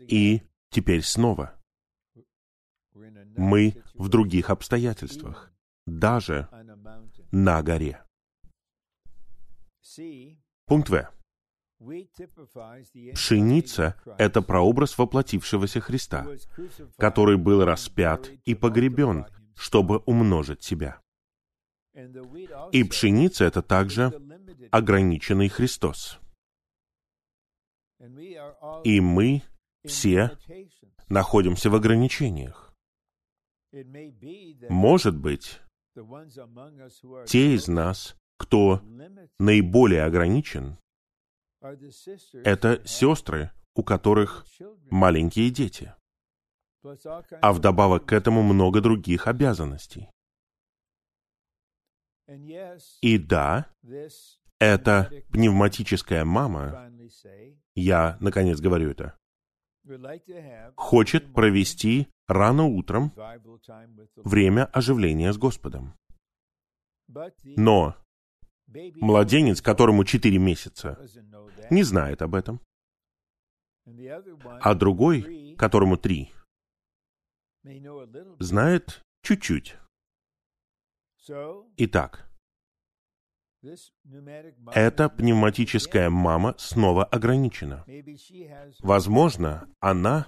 [0.00, 1.60] И теперь снова
[2.94, 5.52] мы в других обстоятельствах,
[5.86, 6.48] даже
[7.32, 8.03] на горе.
[10.66, 11.10] Пункт В.
[13.14, 16.26] Пшеница— это прообраз воплотившегося Христа,
[16.96, 21.00] который был распят и погребен, чтобы умножить себя.
[22.72, 24.12] И пшеница— это также
[24.70, 26.18] ограниченный Христос.
[28.84, 29.42] И мы
[29.84, 30.36] все
[31.08, 32.74] находимся в ограничениях.
[34.68, 35.60] Может быть,
[37.26, 38.82] те из нас, кто
[39.38, 40.76] наиболее ограничен,
[42.44, 44.46] это сестры, у которых
[44.90, 45.94] маленькие дети.
[47.40, 50.10] А вдобавок к этому много других обязанностей.
[53.00, 53.66] И да,
[54.58, 56.92] эта пневматическая мама,
[57.74, 59.16] я, наконец, говорю это,
[60.76, 63.12] хочет провести рано утром
[64.16, 65.94] время оживления с Господом.
[67.56, 67.96] Но
[68.96, 70.98] младенец, которому 4 месяца,
[71.70, 72.60] не знает об этом.
[74.60, 76.32] А другой, которому 3,
[78.38, 79.76] знает чуть-чуть.
[81.76, 82.28] Итак,
[84.72, 87.84] эта пневматическая мама снова ограничена.
[88.80, 90.26] Возможно, она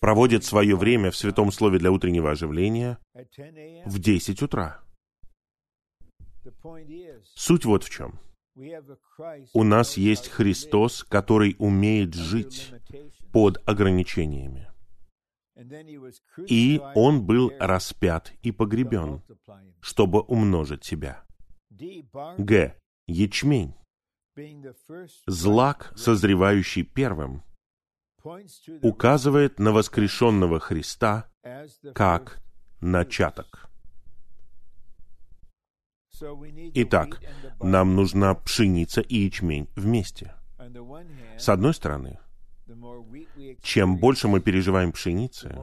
[0.00, 2.98] проводит свое время в Святом Слове для утреннего оживления
[3.84, 4.80] в 10 утра.
[7.34, 8.18] Суть вот в чем.
[9.54, 12.72] У нас есть Христос, который умеет жить
[13.32, 14.70] под ограничениями.
[16.46, 19.22] И Он был распят и погребен,
[19.80, 21.24] чтобы умножить себя.
[21.70, 22.76] Г.
[23.06, 23.74] Ячмень.
[25.26, 27.42] Злак, созревающий первым,
[28.82, 31.30] указывает на воскрешенного Христа
[31.94, 32.42] как
[32.80, 33.71] начаток.
[36.74, 37.20] Итак,
[37.60, 40.34] нам нужна пшеница и ячмень вместе.
[41.38, 42.18] С одной стороны,
[43.62, 45.56] чем больше мы переживаем пшеницы,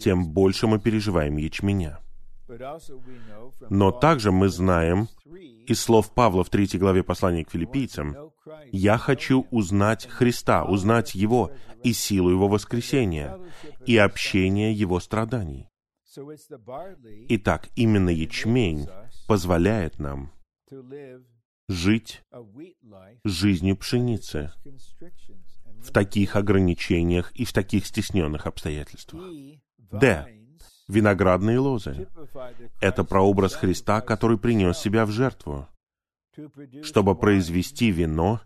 [0.00, 1.98] тем больше мы переживаем ячменя.
[3.70, 5.08] Но также мы знаем
[5.66, 8.16] из слов Павла в третьей главе послания к филиппийцам,
[8.72, 11.52] «Я хочу узнать Христа, узнать Его
[11.84, 13.38] и силу Его воскресения,
[13.86, 15.68] и общение Его страданий».
[17.28, 18.86] Итак, именно ячмень
[19.26, 20.32] позволяет нам
[21.68, 22.22] жить
[23.24, 24.52] жизнью пшеницы
[25.78, 29.24] в таких ограничениях и в таких стесненных обстоятельствах.
[29.78, 30.28] Д.
[30.88, 32.08] Виноградные лозы.
[32.80, 35.68] Это прообраз Христа, который принес себя в жертву,
[36.82, 38.40] чтобы произвести вино,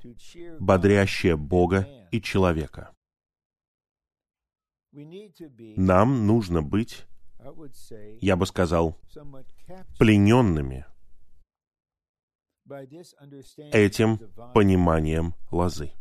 [0.60, 2.92] бодрящее Бога и человека.
[4.92, 7.06] Нам нужно быть,
[8.20, 8.98] я бы сказал,
[9.98, 10.86] плененными
[13.72, 14.18] этим
[14.52, 15.92] пониманием лозы.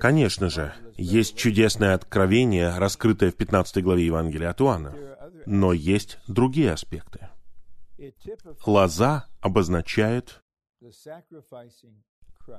[0.00, 6.72] Конечно же, есть чудесное откровение, раскрытое в 15 главе Евангелия от Иоанна, но есть другие
[6.72, 7.28] аспекты.
[8.64, 10.42] Лоза обозначает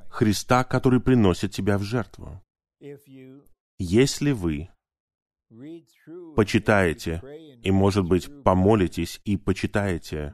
[0.10, 2.42] Христа, который приносит тебя в жертву.
[3.78, 4.70] Если вы
[6.36, 7.22] почитаете
[7.63, 10.34] и, может быть, помолитесь и почитаете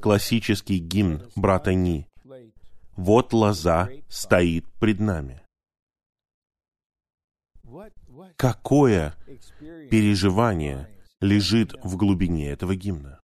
[0.00, 2.08] классический гимн брата Ни
[2.98, 5.40] вот лоза стоит пред нами.
[8.36, 9.14] Какое
[9.88, 10.90] переживание
[11.20, 13.20] лежит в глубине этого гимна?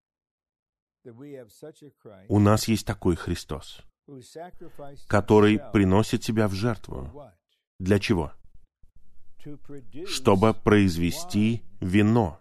[2.29, 3.81] У нас есть такой Христос,
[5.09, 7.11] который приносит себя в жертву.
[7.80, 8.32] Для чего?
[10.07, 12.40] Чтобы произвести вино,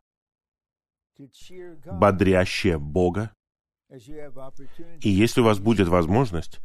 [1.85, 3.31] бодрящее Бога.
[5.01, 6.59] И если у вас будет возможность,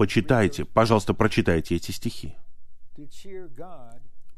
[0.00, 2.34] Почитайте, пожалуйста, прочитайте эти стихи.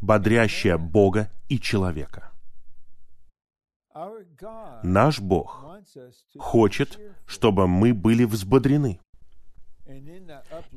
[0.01, 2.33] Бодрящая Бога и человека.
[4.83, 5.65] Наш Бог
[6.37, 8.99] хочет, чтобы мы были взбодрены.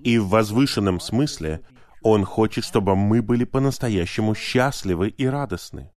[0.03, 1.61] И в возвышенном смысле
[2.07, 5.91] Он хочет, чтобы мы были по-настоящему счастливы и радостны.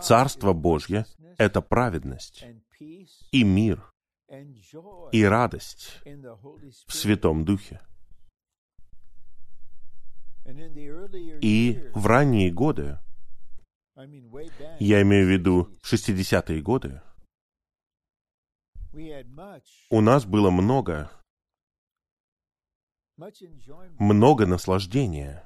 [0.00, 1.04] Царство Божье—
[1.36, 2.46] это праведность
[3.32, 3.92] и мир
[5.12, 6.92] и радость в.
[6.94, 7.82] Святом Духе.
[11.42, 12.98] И в ранние годы,
[14.80, 17.02] я имею в виду 60-е годы,
[19.90, 21.10] у нас было много,
[23.98, 25.42] много наслаждения,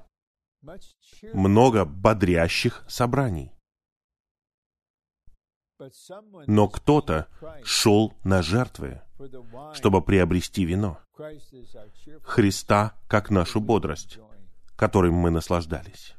[1.33, 3.53] много бодрящих собраний.
[6.47, 7.29] Но кто-то
[7.65, 9.01] шел на жертвы,
[9.75, 11.01] чтобы приобрести вино,
[12.23, 14.19] Христа как нашу бодрость,
[14.77, 16.15] которым мы наслаждались.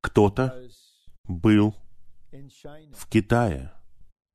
[0.00, 0.68] Кто-то
[1.24, 1.74] был
[2.94, 3.72] в Китае,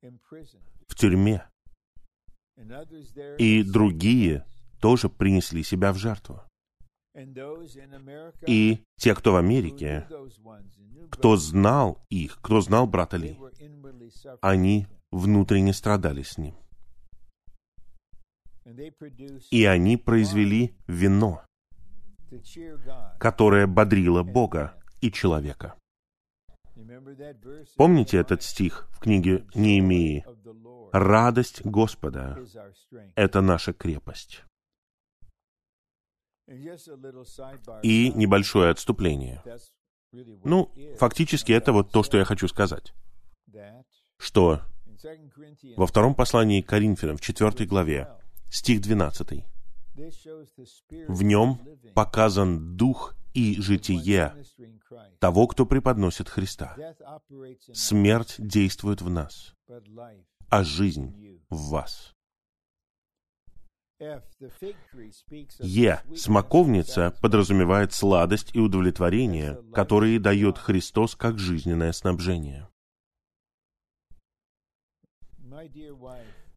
[0.02, 1.48] в тюрьме,
[3.38, 4.44] и другие.
[4.86, 6.42] Тоже принесли себя в жертву.
[8.46, 10.06] И те, кто в Америке,
[11.10, 13.36] кто знал их, кто знал брата Ли,
[14.40, 16.54] они внутренне страдали с ним.
[19.50, 21.42] И они произвели вино,
[23.18, 25.74] которое бодрило Бога и человека.
[27.76, 30.24] Помните этот стих в книге Неемии?
[30.92, 32.38] «Радость Господа
[33.16, 34.44] это наша крепость».
[37.82, 39.42] И небольшое отступление.
[40.44, 42.94] Ну, фактически это вот то, что я хочу сказать.
[44.18, 49.44] Что in 2 Corinthians во втором послании к Коринфянам, в 4 главе, 12, стих 12,
[49.94, 51.60] this shows the spirit в нем
[51.94, 54.34] показан дух и житие
[55.18, 56.76] того, кто преподносит Христа.
[57.74, 59.54] Смерть действует в нас,
[60.48, 62.15] а жизнь в вас.
[65.60, 66.02] Е.
[66.14, 72.68] Смоковница подразумевает сладость и удовлетворение, которые дает Христос как жизненное снабжение.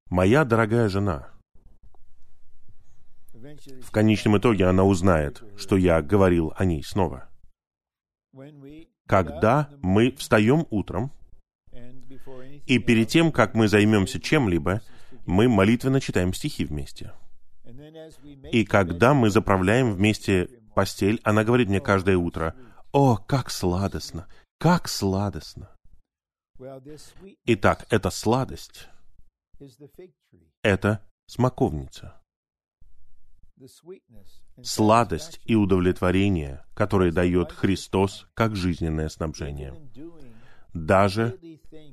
[0.09, 1.29] Моя дорогая жена,
[3.33, 7.29] в конечном итоге она узнает, что я говорил о ней снова.
[9.07, 11.13] Когда мы встаем утром,
[12.65, 14.81] и перед тем, как мы займемся чем-либо,
[15.25, 17.13] мы молитвенно читаем стихи вместе.
[18.51, 22.55] И когда мы заправляем вместе постель, она говорит мне каждое утро,
[22.91, 24.27] «О, как сладостно!
[24.57, 25.69] Как сладостно!»
[27.45, 28.89] Итак, эта сладость
[30.63, 32.21] это смоковница.
[34.61, 39.73] Сладость и удовлетворение, которые дает Христос как жизненное снабжение.
[40.73, 41.37] Даже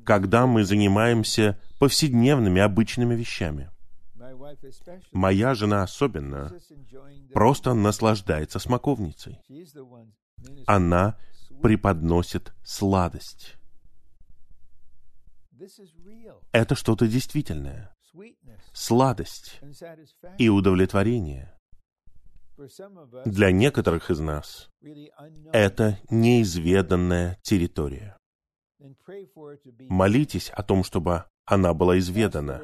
[0.05, 3.71] когда мы занимаемся повседневными, обычными вещами.
[5.13, 6.53] Моя жена особенно
[7.33, 9.41] просто наслаждается смоковницей.
[10.67, 11.19] Она
[11.63, 13.57] преподносит сладость.
[16.53, 17.95] Это что-то действительное.
[18.73, 19.61] Сладость
[20.39, 21.53] и удовлетворение.
[23.27, 24.71] Для некоторых из нас
[25.53, 28.17] это неизведанная территория.
[29.89, 32.61] Молитесь о том, чтобы она была изведана.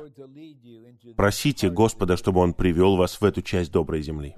[1.16, 4.34] Просите Господа, чтобы Он привел вас в эту часть доброй земли.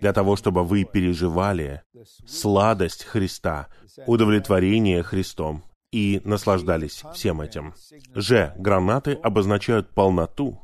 [0.00, 1.82] Для того, чтобы вы переживали
[2.26, 3.68] сладость Христа,
[4.06, 7.74] удовлетворение Христом и наслаждались всем этим.
[8.14, 10.60] Же гранаты обозначают полноту,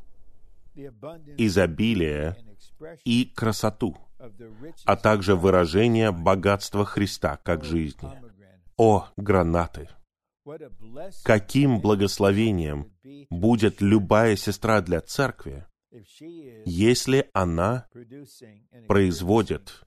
[1.36, 2.36] изобилие
[3.04, 3.96] и красоту,
[4.84, 8.10] а также выражение богатства Христа как жизни.
[8.76, 9.88] О, гранаты!
[11.22, 12.92] Каким благословением
[13.30, 15.66] будет любая сестра для церкви,
[16.64, 17.88] если она
[18.88, 19.84] производит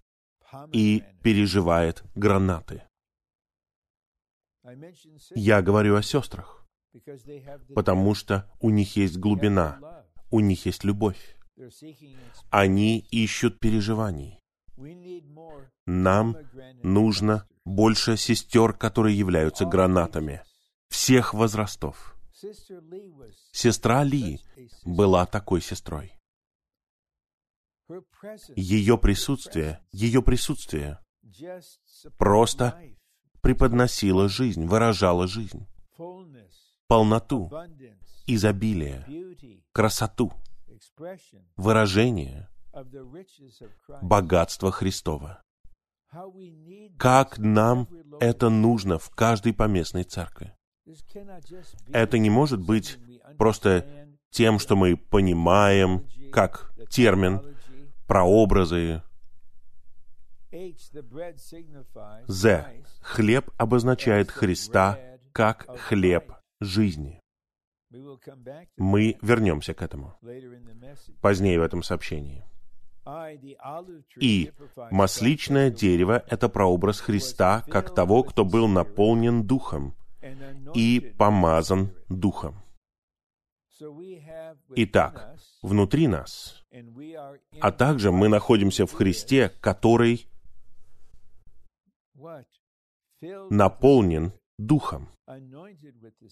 [0.72, 2.84] и переживает гранаты.
[5.36, 6.66] Я говорю о сестрах,
[7.76, 9.80] потому что у них есть глубина,
[10.32, 11.38] у них есть любовь.
[12.50, 14.40] Они ищут переживаний.
[15.86, 16.38] Нам
[16.84, 20.42] нужно больше сестер, которые являются гранатами.
[20.90, 22.16] Всех возрастов.
[23.52, 24.40] Сестра Ли
[24.86, 26.14] была такой сестрой.
[28.56, 31.00] Ее присутствие, ее присутствие
[32.18, 32.82] просто
[33.42, 35.68] преподносило жизнь, выражало жизнь,
[36.88, 37.50] полноту,
[38.26, 39.06] изобилие,
[39.72, 40.34] красоту,
[41.56, 42.50] выражение
[44.02, 45.44] богатства Христова.
[46.98, 47.88] Как нам
[48.20, 50.57] это нужно в каждой поместной церкви.
[51.92, 52.98] Это не может быть
[53.38, 53.86] просто
[54.30, 57.42] Тем, что мы понимаем как термин,
[58.08, 59.02] прообразы.
[62.28, 62.66] З.
[63.02, 65.00] Хлеб обозначает Христа
[65.34, 67.20] как хлеб жизни.
[68.78, 70.18] Мы вернемся к этому
[71.22, 72.44] позднее в этом сообщении.
[74.20, 74.52] И
[74.92, 79.96] масличное дерево— это прообраз Христа, как того, кто был наполнен Духом
[80.74, 82.56] и помазан Духом.
[84.76, 86.64] Итак, внутри нас,
[87.62, 90.28] а также мы находимся в Христе, который
[93.50, 95.10] наполнен Духом,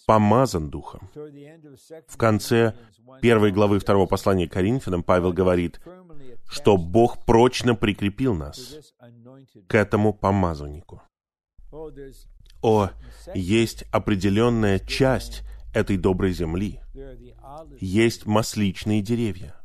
[0.07, 1.09] помазан Духом.
[2.07, 5.79] В конце Corinthians 1, первой главы второго послания Коринфянам Павел говорит,
[6.47, 8.75] что Бог прочно прикрепил нас
[9.67, 11.03] к этому помазаннику.
[12.61, 12.89] О,
[13.33, 16.81] есть определенная часть этой доброй земли,
[17.79, 19.55] есть масличные деревья.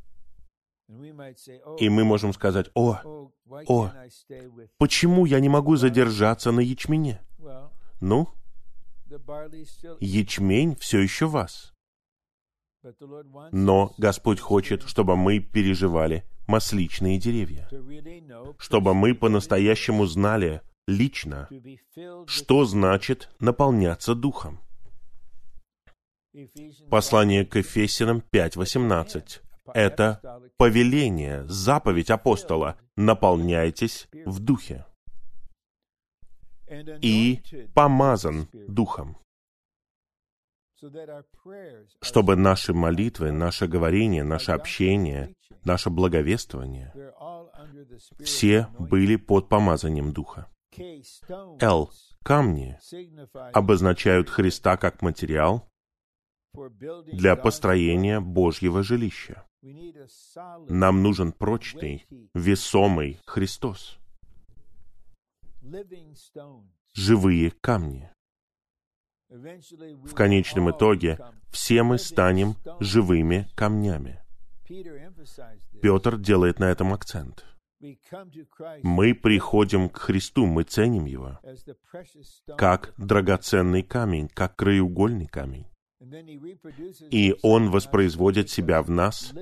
[1.78, 2.98] И мы можем сказать, о,
[3.66, 3.92] О.
[4.78, 7.20] почему я не могу задержаться на ячмене?
[8.00, 8.28] Ну,
[10.00, 11.72] ячмень все еще в вас.
[13.52, 17.68] Но Господь хочет, чтобы мы переживали масличные деревья,
[18.58, 21.48] чтобы мы по-настоящему знали лично,
[22.26, 24.60] что значит наполняться Духом.
[26.90, 29.40] Послание к Ефесянам 5.18.
[29.72, 32.78] Это повеление, заповедь апостола.
[32.96, 34.84] Наполняйтесь в Духе.
[37.02, 37.40] и
[37.74, 39.18] помазан Духом,
[42.00, 45.34] чтобы наши молитвы, наше говорение, наше общение,
[45.64, 46.92] наше благовествование
[48.22, 50.46] все были под помазанием Духа.
[50.78, 51.90] Л.
[52.22, 52.78] Камни
[53.52, 55.68] обозначают Христа как материал
[57.12, 59.46] для построения Божьего жилища.
[60.68, 63.98] Нам нужен прочный, весомый Христос,
[66.94, 68.10] живые камни.
[69.28, 71.18] В конечном итоге
[71.50, 74.20] все мы станем живыми камнями.
[75.80, 77.44] Петр делает на этом акцент.
[78.82, 81.40] Мы приходим к Христу, мы ценим Его,
[82.58, 85.66] как драгоценный камень, как краеугольный камень.
[87.10, 89.32] И Он воспроизводит себя в нас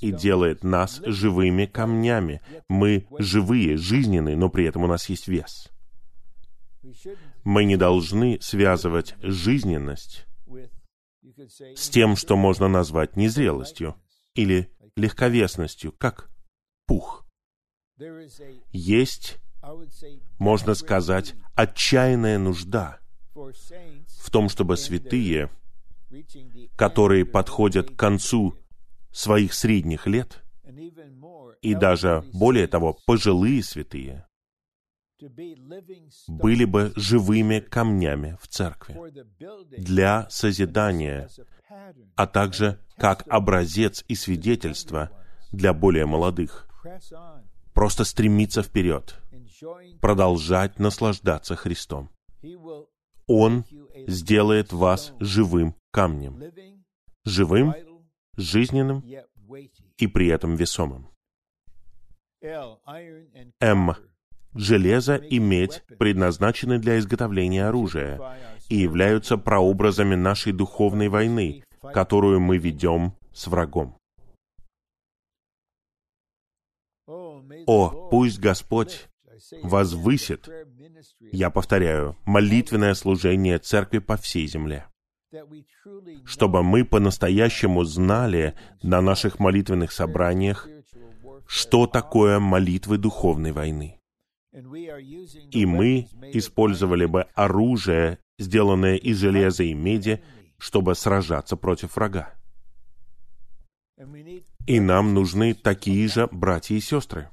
[0.00, 2.42] и делает нас живыми камнями.
[2.68, 5.70] Мы живые, жизненные, но при этом у нас есть вес.
[7.44, 10.26] Мы не должны связывать жизненность
[11.74, 13.96] с тем, что можно назвать незрелостью
[14.34, 16.30] или легковесностью, как
[16.86, 17.21] пух.
[18.72, 19.38] Есть,
[20.38, 22.98] можно сказать, отчаянная нужда
[23.34, 25.50] в том, чтобы святые,
[26.76, 28.54] которые подходят к концу
[29.10, 30.42] своих средних лет,
[31.60, 34.26] и даже более того, пожилые святые,
[36.26, 38.98] были бы живыми камнями в церкви
[39.78, 41.28] для созидания,
[42.16, 45.10] а также как образец и свидетельство
[45.52, 46.68] для более молодых.
[47.74, 49.18] Просто стремиться вперед,
[50.00, 52.10] продолжать наслаждаться Христом.
[53.26, 53.64] Он
[54.06, 56.42] сделает вас живым камнем,
[57.24, 57.74] живым,
[58.36, 59.04] жизненным
[59.96, 61.08] и при этом весомым.
[63.60, 63.94] М.
[64.54, 68.20] Железо и медь предназначены для изготовления оружия
[68.68, 73.96] и являются прообразами нашей духовной войны, которую мы ведем с врагом.
[77.66, 79.08] О, пусть Господь
[79.62, 80.48] возвысит,
[81.32, 84.86] я повторяю, молитвенное служение церкви по всей земле,
[86.24, 90.68] чтобы мы по-настоящему знали на наших молитвенных собраниях,
[91.46, 93.98] что такое молитвы духовной войны.
[95.50, 100.22] И мы использовали бы оружие, сделанное из железа и меди,
[100.58, 102.34] чтобы сражаться против врага.
[104.66, 107.30] И нам нужны такие же братья и сестры,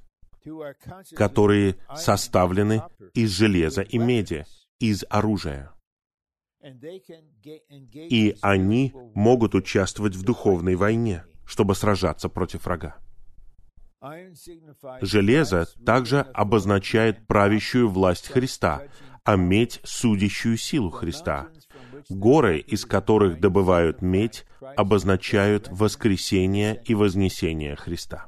[1.16, 2.84] которые составлены
[3.14, 4.46] из железа и меди,
[4.80, 5.72] из оружия.
[7.94, 12.98] И они могут участвовать в духовной войне, чтобы сражаться против врага.
[15.02, 18.84] Железо также обозначает правящую власть Христа,
[19.24, 21.50] а медь— судящую силу Христа.
[22.10, 24.46] Горы, из которых добывают медь,
[24.76, 28.28] обозначают воскресение и вознесение Христа.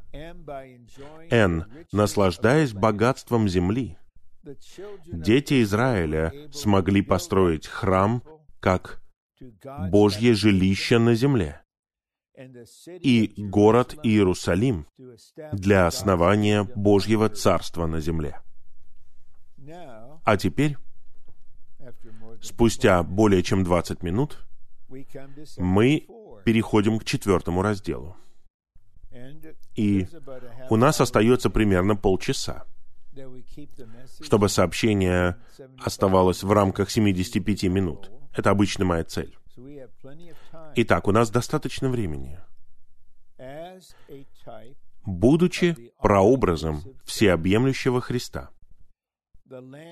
[1.29, 1.65] Н.
[1.91, 3.97] Наслаждаясь богатством земли,
[5.07, 8.23] дети Израиля смогли построить храм
[8.59, 9.01] как
[9.89, 11.61] Божье жилище на земле
[12.85, 14.87] и город Иерусалим
[15.51, 18.39] для основания Божьего царства на земле.
[20.23, 20.77] А теперь,
[22.41, 24.47] спустя более чем 20 минут,
[25.57, 26.20] мы 74.
[26.43, 28.15] Переходим к четвертому разделу.
[29.75, 30.07] И
[30.69, 32.65] у нас остается примерно полчаса,
[34.21, 35.87] чтобы сообщение 75.
[35.87, 38.11] оставалось в рамках 75 минут.
[38.35, 39.37] Это обычно моя цель.
[40.75, 42.39] Итак, у нас достаточно времени.
[45.05, 48.49] Будучи прообразом всеобъемлющего Христа,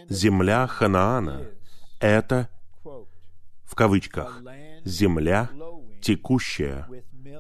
[0.07, 1.47] земля Ханаана
[1.99, 2.49] это,
[2.83, 4.41] в кавычках,
[4.85, 5.49] земля,
[6.01, 6.87] текущая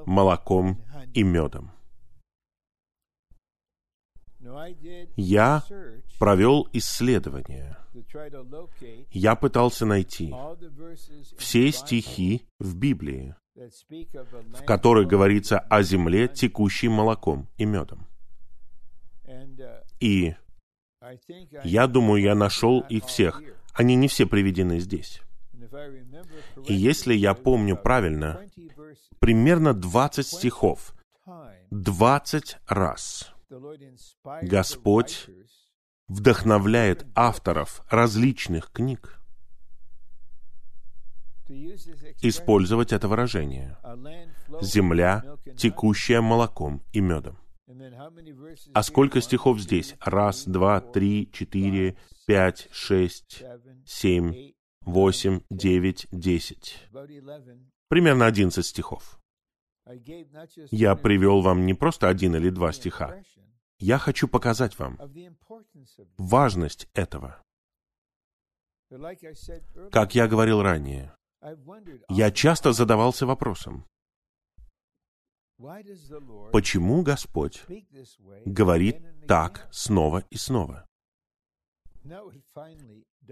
[0.05, 0.83] молоком
[1.13, 1.71] и медом.
[5.15, 5.63] Я
[6.17, 7.77] провел исследование.
[9.11, 10.33] Я пытался найти
[11.37, 18.07] все стихи в Библии, в которых говорится о земле, текущей молоком и медом.
[19.99, 20.35] И
[21.63, 23.41] я думаю, я нашел их всех.
[23.73, 25.21] Они не все приведены здесь.
[26.65, 30.93] И если я помню правильно, 20 verses примерно 20 стихов,
[31.27, 33.33] time 20 раз
[34.41, 35.27] Господь
[36.07, 39.19] вдохновляет авторов различных книг
[42.21, 43.77] использовать это выражение.
[44.61, 45.23] Земля,
[45.57, 47.37] текущая молоком и медом.
[48.73, 49.95] А сколько стихов здесь?
[49.99, 53.43] Раз, два, три, четыре, пять, шесть,
[53.85, 54.53] семь,
[54.89, 56.87] eight, восемь, девять, десять.
[56.91, 57.57] about 11.
[57.89, 59.19] Примерно 11 стихов.
[60.71, 63.21] Я привел вам не просто один или два стиха.
[63.79, 64.99] Я хочу показать вам
[66.17, 67.41] важность этого.
[69.91, 71.15] Как я говорил ранее,
[72.09, 73.85] я часто задавался вопросом,
[76.51, 77.63] почему Господь
[78.45, 80.88] говорит так снова и снова.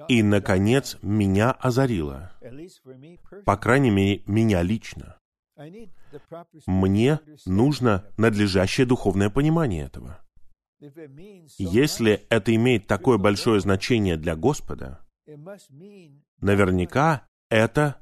[0.07, 2.32] И, наконец, меня озарило,
[3.45, 5.17] по крайней мере, меня лично.
[6.67, 10.19] Мне нужно надлежащее духовное понимание этого.
[11.57, 14.99] Если это имеет такое большое значение для Господа,
[16.39, 17.99] наверняка это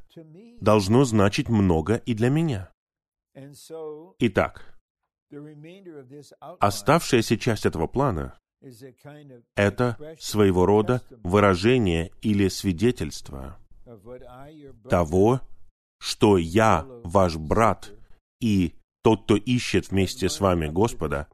[0.60, 2.72] должно значить много и для меня.
[4.20, 4.80] Итак,
[6.60, 8.38] оставшаяся часть этого плана
[9.56, 13.58] это своего рода выражение или свидетельство
[14.90, 15.42] того,
[16.00, 17.92] что я, ваш брат,
[18.40, 21.28] и тот, кто ищет вместе с вами Господа,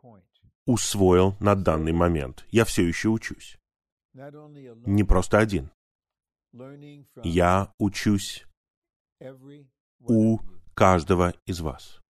[0.65, 2.45] усвоил на данный момент.
[2.49, 3.57] Я все еще учусь.
[4.13, 5.71] Не просто один.
[7.23, 8.45] Я учусь
[9.99, 10.39] у
[10.73, 12.01] каждого из вас.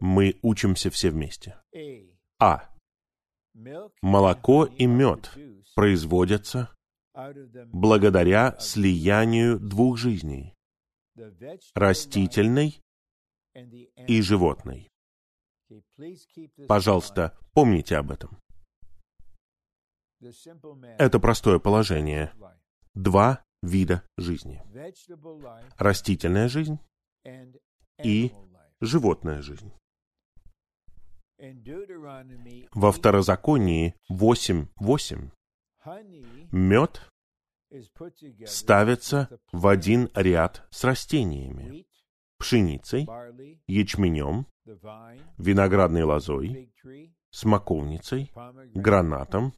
[0.00, 1.58] Мы учимся все вместе.
[2.38, 2.68] А.
[4.02, 5.30] Молоко и produced
[5.74, 6.70] производятся
[7.72, 10.54] благодаря слиянию двух жизней
[11.74, 12.80] растительной
[14.06, 14.88] и животной.
[16.68, 18.38] Пожалуйста, помните об этом.
[20.98, 22.32] Это простое положение.
[22.94, 24.62] Два вида жизни.
[25.76, 26.78] Растительная жизнь,
[28.02, 28.32] И
[28.80, 29.72] животная жизнь.
[31.38, 35.30] Во 8, Второзаконии 8.8
[35.86, 37.08] honey мед
[38.44, 41.86] ставится в один ряд с растениями.
[42.38, 43.06] Пшеницей,
[43.68, 44.46] ячменем,
[45.38, 46.72] виноградной лозой,
[47.30, 48.32] смоковницей,
[48.74, 49.54] гранатом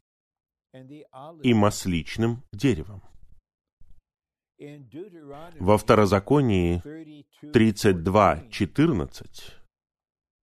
[1.41, 3.01] и масличным деревом.
[5.59, 6.81] Во Второзаконии
[7.41, 9.53] 32:14, 32.14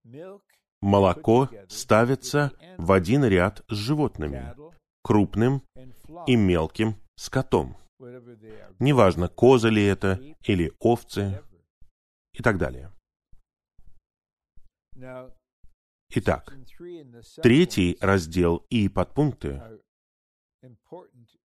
[0.05, 0.43] milk,
[0.81, 4.55] молоко ставится в один ряд с животными,
[5.03, 5.63] крупным
[6.27, 7.77] и мелким скотом.
[8.79, 11.43] Неважно, козы ли это или овцы
[12.33, 12.93] и так далее.
[16.11, 16.55] Итак,
[17.43, 19.63] третий раздел и подпункты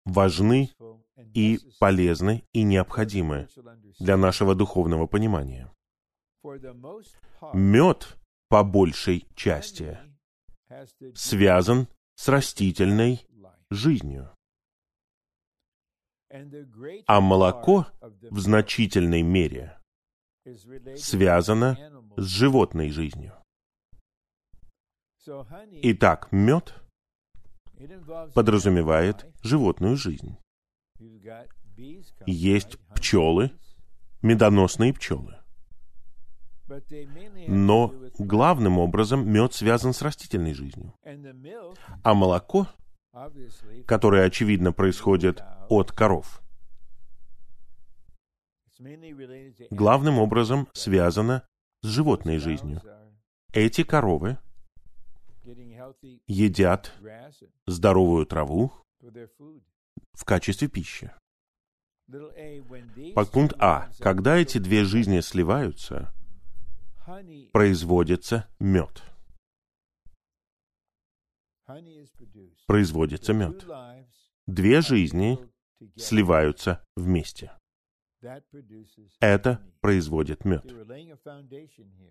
[0.06, 0.72] важны
[1.34, 3.48] и полезны и необходимы
[4.00, 5.72] для нашего духовного понимания.
[7.54, 8.18] Мед,
[8.50, 9.98] по большей части,
[11.16, 13.26] связан с растительной
[13.70, 14.36] жизнью,
[17.08, 19.80] а молоко в значительной мере
[20.98, 21.78] связано
[22.18, 23.36] с животной жизнью.
[25.84, 26.74] Итак, мед
[28.34, 30.38] подразумевает животную жизнь.
[32.26, 33.52] Есть пчелы,
[34.22, 35.39] медоносные пчелы.
[37.48, 40.94] Но главным образом мед связан с растительной жизнью.
[42.04, 42.68] А молоко,
[43.86, 46.42] которое, очевидно, происходит от коров,
[49.72, 51.44] главным образом связано
[51.82, 52.82] с животной жизнью.
[53.54, 54.38] Эти коровы
[56.28, 56.94] едят
[57.66, 58.72] здоровую траву
[60.14, 61.12] в качестве пищи.
[62.10, 63.90] These Подпункт А.
[64.00, 66.12] Когда эти две жизни сливаются,
[67.52, 69.04] производится мед.
[72.68, 73.66] Производится мед.
[74.48, 75.38] Две жизни
[75.96, 77.52] сливаются вместе.
[79.20, 80.66] Это производит мед.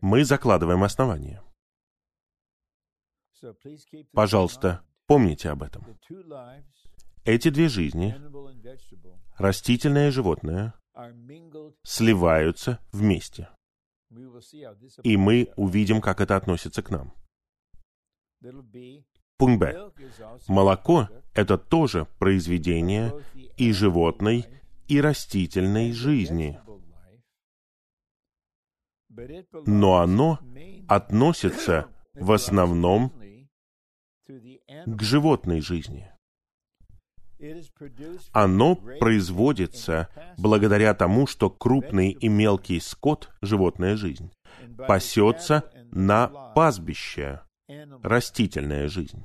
[0.00, 1.42] Мы закладываем основание.
[4.12, 5.98] Пожалуйста, помните об этом.
[7.24, 8.16] Эти две жизни,
[9.36, 10.74] растительное и животное,
[11.82, 13.48] сливаются вместе.
[15.02, 17.12] И мы увидим, как это относится к нам.
[19.36, 19.92] Пункт Б.
[20.48, 23.12] Молоко это тоже произведение
[23.56, 24.46] и животной,
[24.88, 26.60] и растительной жизни,
[29.66, 30.38] но оно
[30.88, 33.12] относится в основном
[34.26, 36.10] к животной жизни.
[38.32, 44.32] Оно производится благодаря тому, что крупный и мелкий скот, животная жизнь,
[44.76, 47.42] пасется на пастбище,
[48.02, 49.24] растительная жизнь.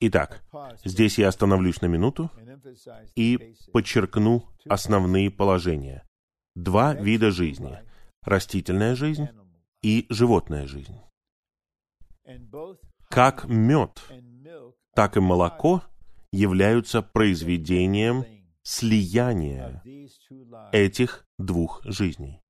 [0.00, 0.44] Итак,
[0.84, 2.30] здесь я остановлюсь на минуту
[3.16, 6.06] и подчеркну основные положения.
[6.54, 7.78] Два вида жизни–
[8.22, 9.28] растительная жизнь
[9.82, 11.00] и животная жизнь.
[13.10, 14.02] Как мед,
[14.98, 15.84] так и молоко
[16.32, 18.24] являются произведением
[18.64, 19.80] слияния
[20.72, 22.40] этих двух жизней.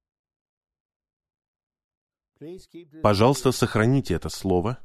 [3.02, 4.78] Пожалуйста, сохраните это слово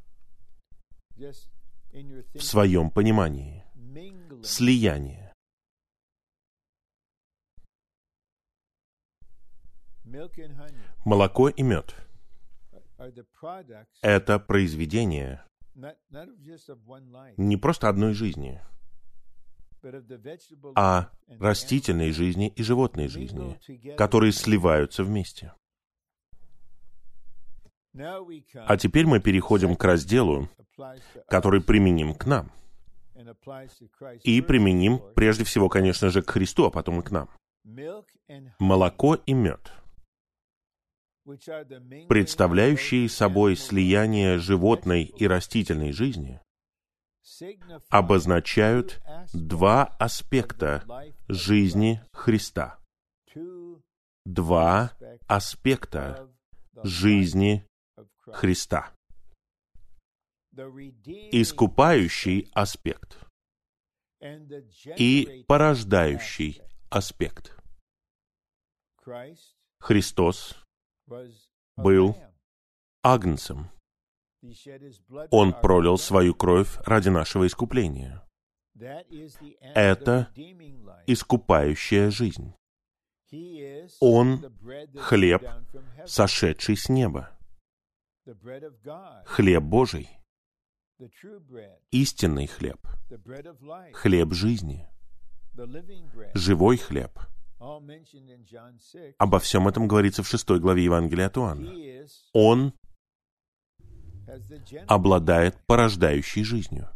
[2.33, 3.63] в своем понимании.
[4.43, 5.33] Слияние.
[11.05, 11.95] Молоко и мед
[14.01, 15.45] это произведение
[17.37, 18.61] не просто одной жизни,
[20.75, 21.09] а
[21.39, 23.59] растительной жизни и животной жизни,
[23.95, 25.53] которые сливаются вместе.
[27.93, 30.49] А теперь мы переходим к разделу,
[31.27, 32.51] который применим к нам.
[34.23, 37.29] И применим прежде всего, конечно же, к Христу, а потом и к нам.
[38.59, 39.71] Молоко и мед,
[42.09, 46.41] представляющие собой слияние животной и растительной жизни,
[47.89, 49.01] обозначают
[49.33, 50.83] два аспекта
[51.27, 52.01] жизни.
[52.11, 52.79] Христа.
[54.25, 54.91] Два
[55.27, 56.29] аспекта
[56.83, 57.65] жизни.
[58.25, 58.93] Христа.
[61.31, 63.17] Искупающий аспект
[64.97, 67.57] и порождающий аспект.
[69.79, 70.62] Христос
[71.77, 72.15] был
[73.01, 73.69] агнцем.
[75.31, 78.25] Он пролил свою кровь ради нашего искупления.
[78.75, 80.29] Это.
[81.05, 82.53] Искупающая жизнь,
[83.99, 84.53] Он
[84.97, 85.43] хлеб,
[86.05, 87.37] сошедший с неба,
[89.25, 90.09] хлеб Божий,
[91.91, 92.79] истинный хлеб,
[93.93, 94.87] хлеб жизни,
[96.33, 97.19] живой хлеб.
[97.63, 99.15] All mentioned in John 6.
[99.17, 101.71] Обо всем этом говорится в шестой главе Евангелия от Иоанна.
[102.33, 102.73] Он
[104.87, 106.89] обладает порождающей жизнью.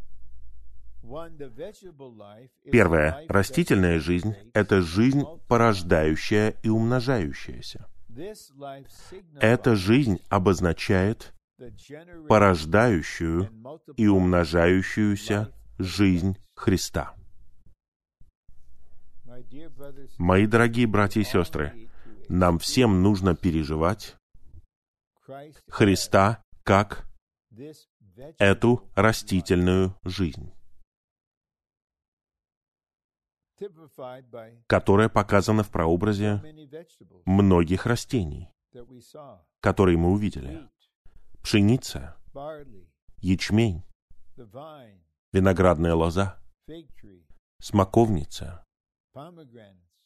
[2.70, 3.24] Первое.
[3.28, 7.86] Растительная жизнь– это жизнь, порождающая и умножающаяся.
[9.40, 11.32] Эта жизнь обозначает
[12.28, 13.50] порождающую
[13.96, 17.14] и умножающуюся жизнь Христа.
[20.18, 21.88] Мои дорогие братья и сестры,
[22.28, 24.16] нам всем нужно переживать
[25.68, 27.06] Христа как
[28.38, 30.52] эту растительную жизнь,
[34.66, 36.42] которая показана в прообразе
[37.24, 38.48] многих растений,
[39.60, 40.68] которые мы увидели.
[41.42, 42.16] Пшеница,
[43.18, 43.84] ячмень,
[45.32, 46.40] виноградная лоза,
[47.60, 48.64] смоковница,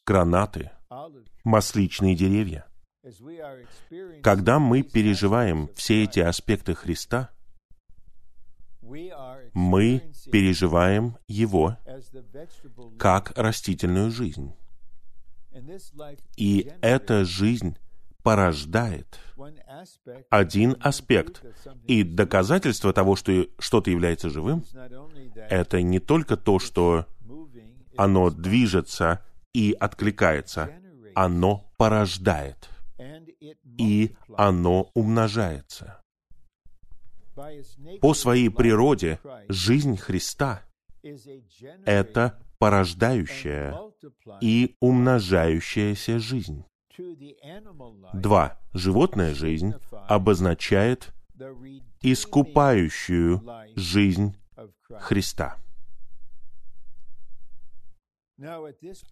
[0.05, 0.71] гранаты,
[1.43, 2.65] масличные деревья.
[4.21, 7.29] Когда мы переживаем все эти аспекты Христа,
[9.53, 11.77] мы переживаем Его
[12.97, 14.53] как растительную жизнь.
[16.37, 17.77] И эта жизнь
[18.23, 19.19] порождает
[20.29, 21.43] один аспект.
[21.87, 24.63] И доказательство того, что что-то является живым,
[25.35, 27.05] это не только то, что
[27.97, 29.23] оно движется
[29.53, 30.69] и откликается,
[31.15, 32.69] оно порождает.
[33.77, 36.01] и оно умножается.
[38.01, 39.19] По своей природе
[39.49, 40.63] жизнь Христа—
[41.85, 43.77] это порождающая
[44.41, 46.63] и умножающаяся жизнь.
[48.13, 48.59] Два.
[48.73, 49.73] Животная жизнь
[50.07, 51.11] обозначает
[52.01, 53.41] искупающую
[53.75, 54.35] жизнь
[54.99, 55.57] Христа.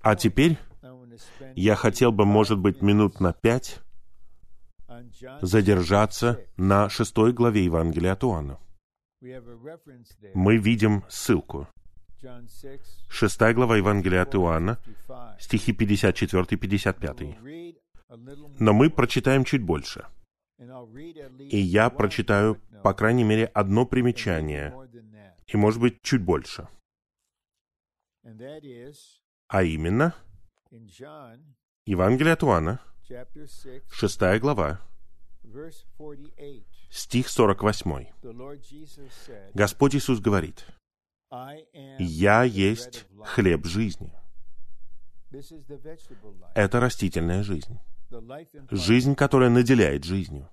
[0.02, 0.58] А теперь
[1.56, 3.80] я хотел бы, может быть, минут на пять
[5.42, 8.60] задержаться на шестой главе Евангелия от Иоанна.
[10.34, 11.68] Мы видим ссылку.
[13.10, 14.80] Шестая глава Евангелия от Иоанна,
[15.40, 17.78] стихи 54-55.
[18.60, 20.06] Но мы прочитаем чуть больше.
[21.40, 24.76] И я прочитаю, по крайней мере, одно примечание,
[25.48, 26.68] и, может быть, чуть больше.
[29.52, 30.16] А именно,
[31.86, 32.80] Евангелие от Иоанна,
[33.92, 34.80] шестая глава,
[36.90, 38.08] стих 48.
[39.54, 40.66] Господь Иисус говорит,
[42.00, 44.14] «Я есть хлеб жизни».
[46.56, 47.78] Это растительная жизнь.
[48.70, 50.50] Жизнь, которая наделяет жизнью.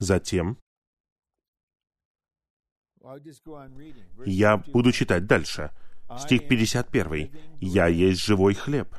[0.00, 0.58] Затем
[4.26, 5.70] я буду читать дальше.
[6.18, 7.30] Стих 51.
[7.60, 8.94] «Я есть живой хлеб,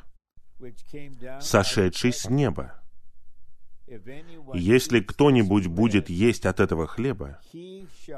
[1.41, 2.79] сошедший с неба.
[4.53, 7.39] Если кто-нибудь будет есть от этого хлеба,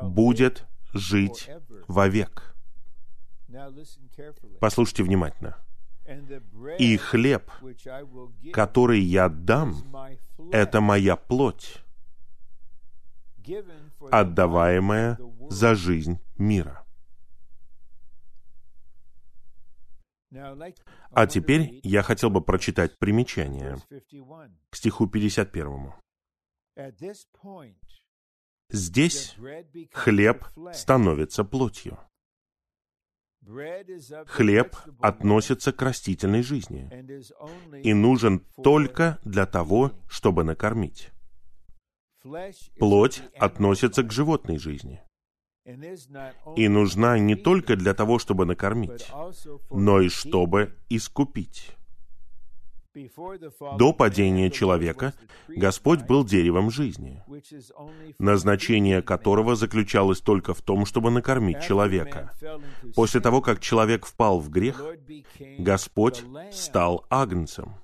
[0.01, 1.49] будет жить
[1.87, 2.55] вовек».
[4.59, 5.57] Послушайте внимательно.
[6.77, 7.49] «И хлеб,
[8.51, 9.75] который я дам,
[10.51, 11.82] это моя плоть,
[14.11, 15.17] отдаваемая
[15.49, 16.83] за жизнь мира».
[21.11, 23.77] А теперь я хотел бы прочитать примечание
[24.69, 25.93] к стиху 51.
[28.69, 29.35] Здесь
[29.91, 31.99] хлеб становится плотью.
[34.25, 36.89] Хлеб относится к растительной жизни
[37.83, 41.12] и нужен только для того, чтобы накормить.
[42.79, 45.01] Плоть относится к животной жизни
[46.55, 49.07] и нужна не только для того, чтобы накормить,
[49.69, 51.75] но и чтобы искупить.
[53.77, 55.13] До падения человека
[55.47, 57.23] Господь был деревом жизни,
[58.19, 62.31] назначение которого заключалось только в том, чтобы накормить человека.
[62.95, 64.83] После того, как человек впал в грех,
[65.57, 67.75] Господь стал агнцем,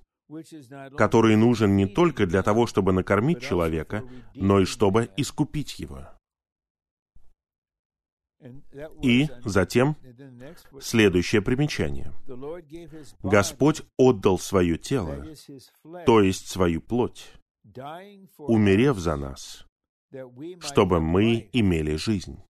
[0.98, 4.04] который нужен не только для того, чтобы накормить человека,
[4.36, 6.08] но и чтобы искупить его.
[9.02, 9.98] И затем
[10.80, 12.14] следующее примечание.
[13.22, 15.26] Господь отдал свое тело,
[16.06, 17.34] то есть свою плоть,
[18.38, 19.66] умерев за нас,
[20.62, 22.42] чтобы мы имели жизнь.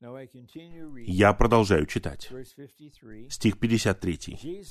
[0.00, 2.30] Я продолжаю читать.
[3.28, 4.62] Стих 53.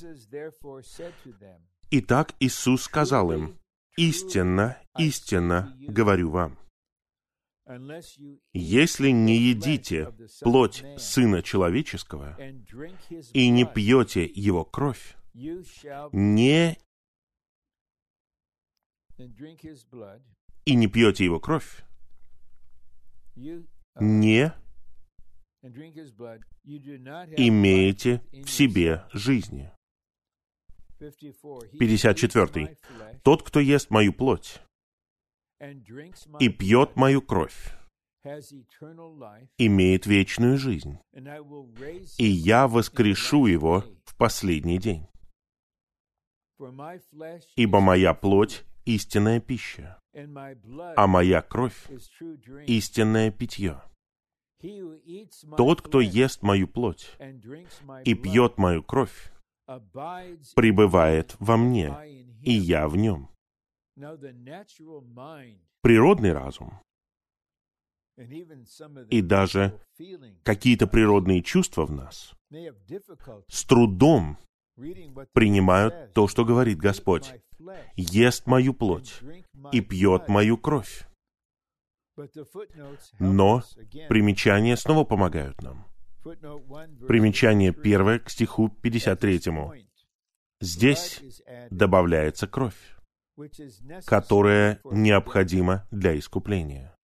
[1.89, 3.57] Итак, Иисус сказал им,
[3.95, 6.59] «Истинно, истинно говорю вам,
[8.53, 12.37] если не едите плоть Сына Человеческого
[13.33, 16.77] и не пьете Его кровь, не
[20.65, 21.83] и не пьете Его кровь,
[23.35, 24.53] не
[27.37, 29.71] имеете в себе жизни.
[30.99, 32.77] 54.
[33.23, 34.61] Тот, кто ест мою плоть
[36.39, 37.73] и пьет мою кровь,
[39.57, 40.99] имеет вечную жизнь,
[42.17, 45.07] и я воскрешу его в последний день.
[47.55, 49.99] Ибо моя плоть— истинная пища,
[50.95, 51.87] а моя кровь—
[52.67, 53.81] истинное питье.
[55.55, 57.15] Тот, кто ест мою плоть
[58.03, 59.31] и пьет мою кровь,
[60.55, 61.93] пребывает во мне,
[62.43, 63.29] и я в нем.
[65.81, 66.79] Природный разум
[69.09, 69.79] и даже
[70.43, 72.33] какие-то природные чувства в нас
[73.47, 74.37] с трудом
[75.33, 77.33] принимают то, что говорит Господь.
[77.95, 79.19] Ест мою плоть
[79.71, 81.07] и пьет мою кровь.
[83.19, 83.63] Но
[84.09, 85.85] примечания снова помогают нам.
[86.23, 89.41] Примечание первое к стиху 53.
[90.59, 92.97] Здесь добавляется кровь,
[94.05, 96.97] которая необходима для искупления.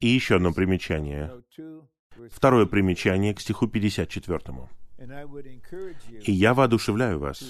[0.00, 1.42] И еще одно примечание.
[2.30, 4.68] Второе примечание к стиху 54.
[4.98, 7.42] I would encourage you И я воодушевляю вас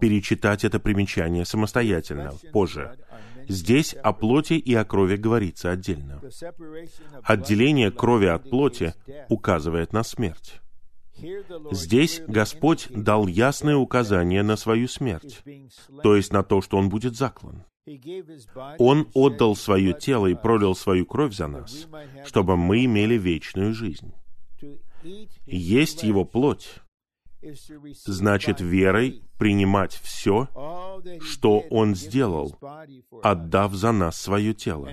[0.00, 2.96] перечитать это примечание самостоятельно, позже.
[2.96, 6.20] mentioned Здесь о плоти и о крови говорится отдельно.
[7.22, 8.94] Отделение крови от плоти
[9.28, 10.60] указывает на смерть.
[11.70, 15.42] Здесь Господь дал ясное указание на свою смерть,
[16.02, 17.64] то есть на то, что Он будет заклан.
[18.78, 21.88] Он отдал свое тело и пролил свою кровь за нас,
[22.24, 24.12] чтобы мы имели вечную жизнь.
[25.46, 26.81] Есть Его плоть,
[28.04, 30.48] значит верой принимать все,
[31.20, 32.58] что Он сделал,
[33.22, 34.90] отдав за нас свое тело.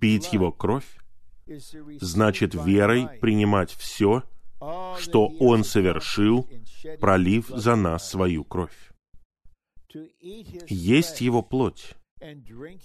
[0.00, 0.86] Пить Его кровь,
[2.00, 4.22] значит верой принимать все,
[4.98, 6.48] что Он совершил,
[7.00, 8.92] пролив за нас свою кровь.
[10.68, 11.94] Есть Его плоть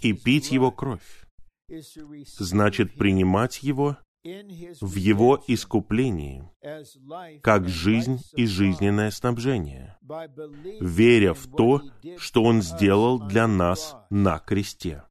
[0.01, 1.25] и пить Его кровь,
[2.37, 6.49] значит принимать Его в Его искуплении,
[7.41, 9.97] как жизнь и жизненное снабжение,
[10.79, 11.81] веря в то,
[12.17, 15.03] что Он сделал для нас на кресте.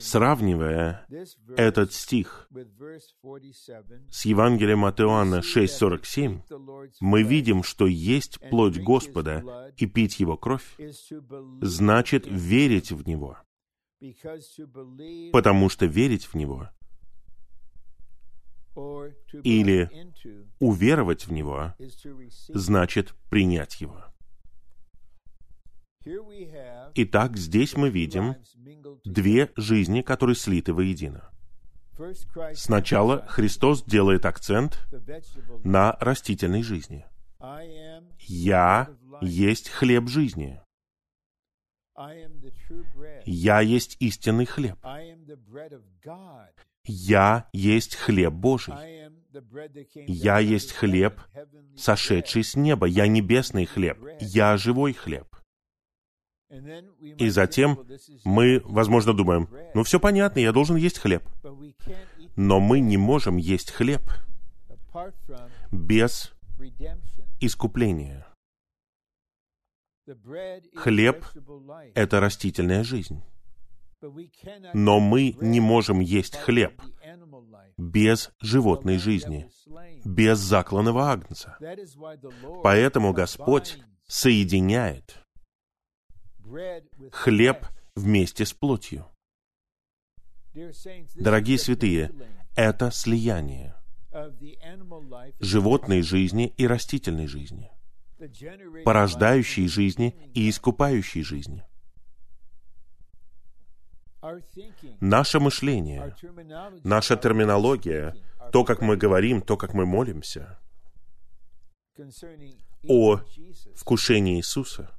[0.00, 1.06] Сравнивая
[1.54, 6.48] этот стих with verse 47, с Евангелием от Иоанна we see that to 6.47, eat
[6.48, 10.64] the Lord's мы видим, что есть плоть Господа и пить Его кровь,
[11.60, 13.36] значит верить в Него,
[15.32, 16.68] потому что верить в Него,
[19.42, 19.90] или
[20.60, 21.74] уверовать в Него,
[22.48, 24.04] значит принять Его.
[26.94, 28.36] Итак, здесь мы видим
[29.04, 31.30] две жизни, которые слиты воедино.
[32.54, 34.86] Сначала Христос делает акцент
[35.64, 37.06] на растительной жизни.
[38.28, 38.88] «Я
[39.20, 40.60] есть хлеб жизни.
[43.24, 44.78] Я есть истинный хлеб.
[46.84, 48.74] Я есть хлеб Божий,
[50.06, 51.20] Я есть хлеб,
[51.76, 52.86] сошедший с неба.
[52.86, 53.98] Я небесный хлеб.
[54.20, 55.26] Я живой хлеб.
[57.18, 57.84] И затем
[58.24, 61.24] мы, возможно, думаем, ну все понятно, я должен есть хлеб.
[62.36, 64.02] Но мы не можем есть хлеб
[65.72, 66.32] без
[67.40, 68.25] искупления.
[70.74, 71.24] Хлеб.
[71.94, 73.22] Это растительная жизнь.
[74.74, 76.80] Но мы не можем есть хлеб
[77.76, 79.50] без животной жизни,
[80.04, 81.58] без закланного агнца.
[82.62, 85.18] Поэтому Господь соединяет
[87.10, 89.06] хлеб вместе с плотью.
[91.16, 92.12] Дорогие святые,
[92.56, 93.74] это слияние
[95.40, 97.70] животной жизни и растительной жизни,
[98.84, 101.64] порождающей жизни и искупающей жизни.
[105.00, 106.14] Наше мышление,
[106.84, 108.16] наша терминология,
[108.52, 110.58] то, как мы говорим, то, как мы молимся
[112.88, 113.20] о
[113.74, 114.90] вкушении Иисуса,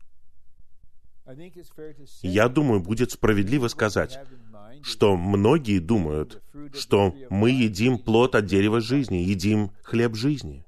[2.21, 4.19] я думаю, будет справедливо сказать,
[4.81, 6.41] что многие думают,
[6.73, 10.66] что мы едим плод от дерева жизни, едим хлеб жизни.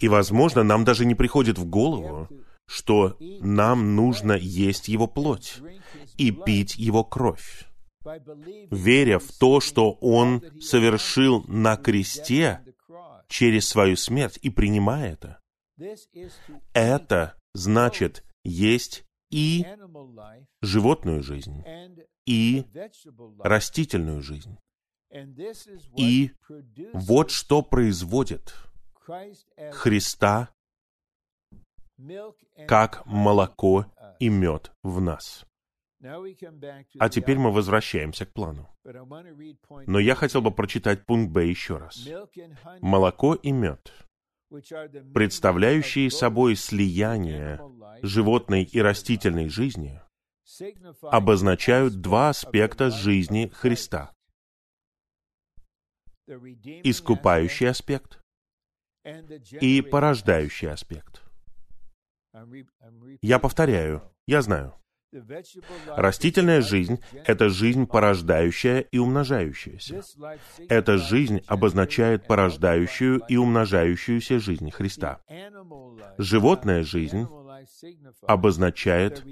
[0.00, 2.28] И, возможно, нам даже не приходит в голову,
[2.66, 5.58] что нам нужно есть его плоть
[6.16, 7.66] и пить его кровь,
[8.70, 12.60] веря в то, что Он совершил на кресте
[13.28, 15.40] через свою смерть и принимая это.
[16.74, 19.66] Это значит есть и
[20.60, 21.62] животную жизнь,
[22.26, 22.64] и
[23.40, 24.56] растительную жизнь.
[25.96, 26.30] И
[26.94, 28.54] Вот что производит
[29.72, 30.50] Христа
[32.66, 33.86] как молоко
[34.18, 35.44] и мед в нас.
[36.98, 38.68] А теперь мы возвращаемся к плану.
[39.86, 42.08] Но я хотел бы прочитать пункт Б еще раз.
[42.80, 43.92] Молоко и мед,
[45.14, 47.60] представляющие собой слияние
[48.02, 50.00] животной и растительной жизни,
[51.02, 53.48] обозначают два аспекта жизни.
[53.54, 54.12] Христа.
[56.26, 58.21] Искупающий аспект
[59.60, 61.22] и порождающий аспект.
[63.20, 64.74] Я повторяю, я знаю.
[65.88, 70.00] Растительная жизнь это жизнь, порождающая и умножающаяся.
[70.68, 75.20] Эта жизнь обозначает порождающую и умножающуюся жизнь Христа.
[76.16, 77.26] Животная жизнь
[78.22, 79.22] обозначает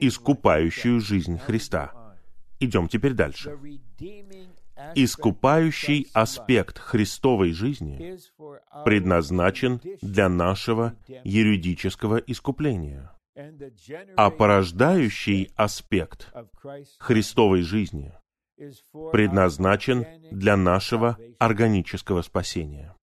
[0.00, 2.16] искупающую жизнь Христа.
[2.58, 3.56] Идем теперь дальше.
[4.94, 8.18] Искупающий аспект Христовой жизни
[8.84, 13.12] предназначен для нашего юридического искупления,
[14.16, 16.32] а порождающий аспект
[16.98, 18.12] Христовой жизни
[19.12, 22.94] предназначен для нашего органического спасения.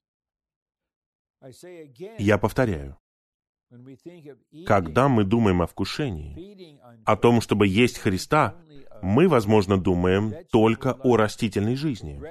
[2.18, 2.98] Я повторяю,
[4.66, 8.56] когда мы думаем о вкушении, о том, чтобы есть Христа,
[9.02, 12.22] мы, возможно, думаем только о растительной жизни,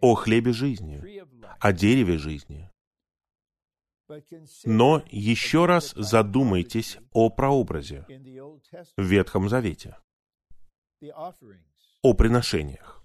[0.00, 1.24] о хлебе жизни,
[1.58, 2.70] о дереве жизни.
[4.64, 8.06] Но еще раз задумайтесь о прообразе
[8.96, 9.96] в Ветхом Завете,
[12.02, 13.02] о приношениях.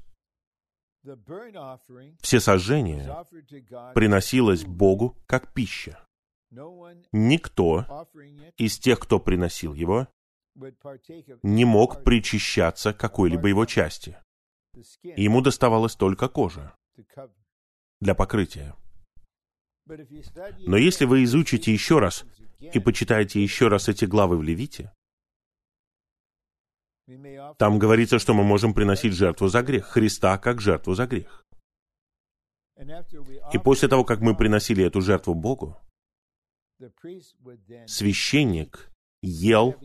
[2.21, 3.23] Все сожжения
[3.93, 6.05] приносилось Богу как пища.
[7.11, 7.85] Никто
[8.57, 10.07] из тех, кто приносил его,
[11.43, 14.17] не мог причащаться какой-либо его части.
[15.03, 16.75] Ему доставалась только кожа
[17.99, 18.75] для покрытия.
[19.85, 22.25] Но если вы изучите еще раз
[22.59, 24.93] и почитаете еще раз эти главы в Левите,
[27.57, 31.45] там говорится, что мы можем приносить жертву за грех, Христа как жертву за грех.
[33.53, 35.77] И после того, как мы приносили эту жертву Богу,
[37.87, 39.75] священник ел,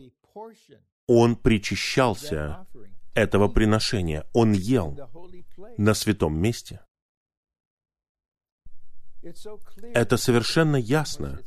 [1.07, 2.67] он причащался
[3.13, 4.97] этого приношения, он ел
[5.77, 6.81] на святом месте.
[9.93, 11.39] Это совершенно ясно.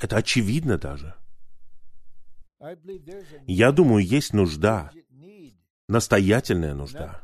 [0.00, 1.14] Это очевидно даже.
[3.46, 4.90] Я думаю, есть нужда,
[5.88, 7.20] настоятельная нужда.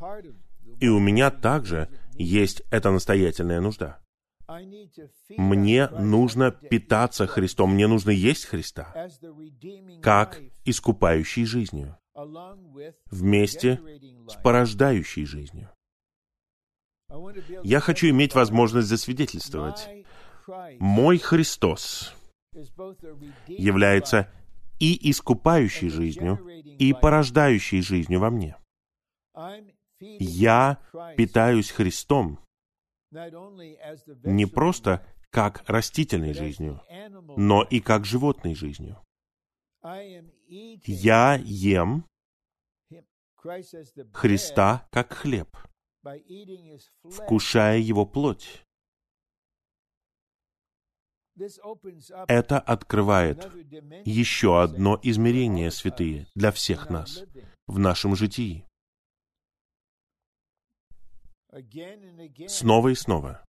[0.80, 3.98] И у меня также есть эта настоятельная нужда.
[5.36, 9.08] Мне нужно питаться Христом, мне нужно есть Христа,
[10.02, 11.96] как искупающей жизнью,
[13.10, 13.80] вместе
[14.28, 15.70] с порождающей жизнью.
[17.62, 19.88] Я хочу иметь возможность засвидетельствовать.
[20.78, 22.14] Мой Христос
[23.46, 24.30] является
[24.78, 26.46] и искупающей жизнью,
[26.78, 28.56] и порождающей жизнью во мне.
[30.00, 30.78] Я
[31.16, 32.38] питаюсь Христом
[34.24, 36.80] не просто как растительной жизнью,
[37.36, 38.98] но и как животной жизнью.
[39.82, 42.04] Я ем
[44.12, 45.56] Христа как хлеб
[47.10, 48.62] вкушая его плоть.
[52.28, 53.44] Это открывает
[54.06, 57.24] еще одно измерение, святые, для всех нас
[57.66, 58.66] в нашем житии.
[62.48, 63.44] Снова и снова,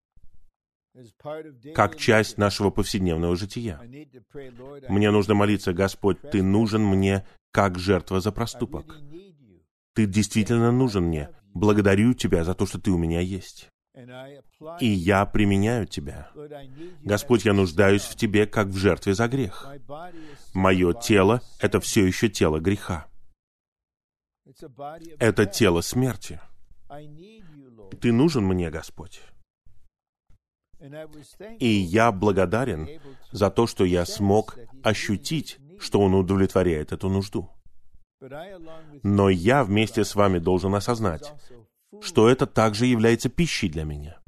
[1.74, 3.80] как часть нашего повседневного жития.
[4.88, 8.98] Мне нужно молиться, Господь, Ты нужен мне как жертва за проступок.
[9.94, 11.30] Ты действительно нужен мне.
[11.54, 13.68] Благодарю Тебя за то, что Ты у меня есть.
[14.80, 16.30] И я применяю Тебя.
[17.02, 19.66] Господь, я нуждаюсь в Тебе, как в жертве за грех.
[20.54, 23.06] Мое тело— это все еще тело греха.
[25.18, 26.40] Это тело смерти.
[28.00, 29.20] Ты нужен мне, Господь.
[31.58, 33.00] И я благодарен
[33.32, 37.50] за то, что я смог ощутить, что Он удовлетворяет эту нужду.
[39.02, 41.32] Но я вместе с вами должен осознать,
[42.00, 44.20] что это также является пищей для меня.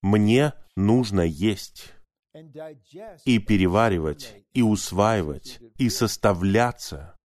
[0.00, 1.92] Мне нужно есть
[3.24, 7.16] и переваривать, и усваивать, и составляться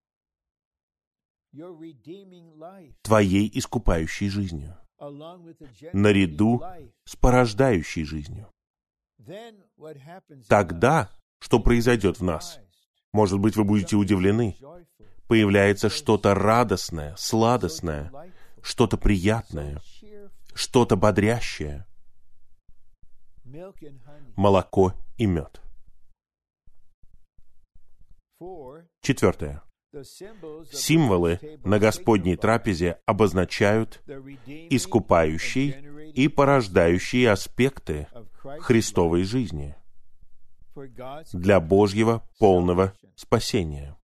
[3.03, 4.77] твоей искупающей жизнью,
[5.93, 6.63] наряду
[7.05, 8.51] с порождающей жизнью.
[10.49, 12.59] Тогда что произойдет в нас?
[13.13, 14.57] Может быть, вы будете удивлены.
[15.29, 18.13] Появляется что-то радостное, сладостное,
[18.63, 19.81] что-то приятное,
[20.55, 21.87] что-то бодрящее.
[24.37, 25.61] Молоко и мед.
[29.01, 29.63] Четвертое.
[30.73, 34.03] Символы на Господней трапезе обозначают
[34.47, 38.09] искупающие и порождающие аспекты
[38.61, 39.75] Христовой жизни
[41.33, 43.97] для Божьего полного спасения.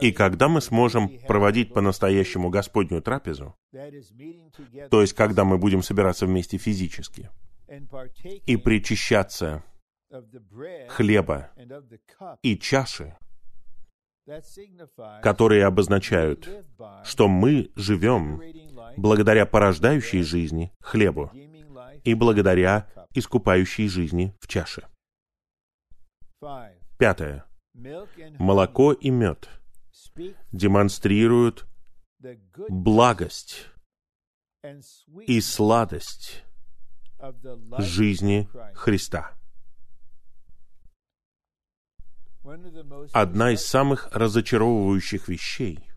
[0.00, 3.56] И когда мы сможем проводить по-настоящему Господнюю трапезу,
[4.90, 7.30] то есть когда мы будем собираться вместе физически
[8.46, 9.64] и причащаться
[10.88, 11.50] хлеба
[12.42, 13.16] и чаши,
[15.22, 16.48] которые обозначают,
[17.04, 18.40] что мы живем
[18.96, 21.30] благодаря порождающей жизни хлебу
[22.04, 24.86] и благодаря искупающей жизни в чаше.
[26.98, 27.44] Пятое.
[28.38, 29.48] Молоко и мед
[30.52, 31.66] демонстрируют
[32.68, 33.66] благость
[35.26, 36.44] и сладость
[37.78, 39.32] жизни Христа.
[43.12, 45.92] Одна из самых разочаровывающих вещей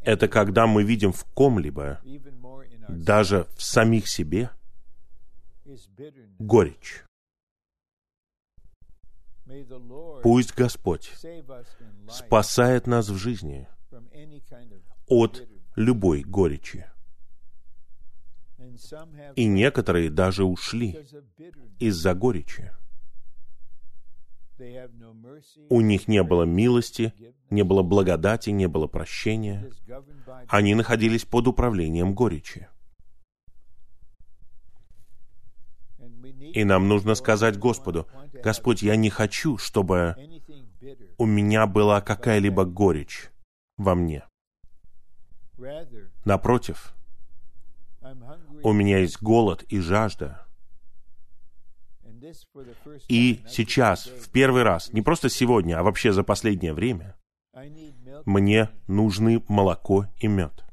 [0.00, 2.00] Это когда мы видим в ком-либо,
[2.88, 4.50] даже в самих себе,
[6.38, 7.04] горечь.
[10.22, 11.12] Пусть Господь
[12.10, 13.68] спасает нас в жизни
[15.06, 15.46] от
[15.76, 16.86] любой горечи.
[19.36, 21.04] И некоторые даже ушли
[21.78, 22.72] из-за горечи.
[25.68, 27.14] У них не было милости,
[27.50, 29.70] не было благодати, не было прощения.
[30.48, 32.68] Они находились под управлением горечи.
[36.54, 40.16] И нам нужно сказать Господу, Господь, я не хочу, чтобы
[41.18, 43.30] у меня была какая-либо горечь
[43.76, 44.24] во мне.
[46.24, 46.94] Напротив,
[48.62, 50.46] у меня есть голод и жажда.
[53.08, 57.16] И сейчас, в первый раз, не просто сегодня, а вообще за последнее время,
[58.24, 60.64] мне нужны молоко и мед.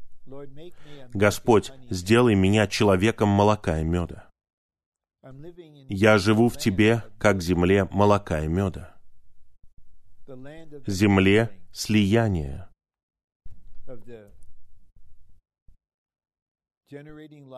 [1.14, 4.30] Господь, сделай меня человеком молока и меда.
[5.90, 8.96] Я живу в Тебе, как земле молока и меда.
[10.86, 12.70] Земле слияния,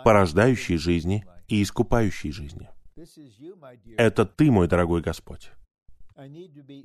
[0.04, 2.70] порождающей жизни и искупающей жизни.
[3.98, 5.52] Это Ты, мой дорогой Господь.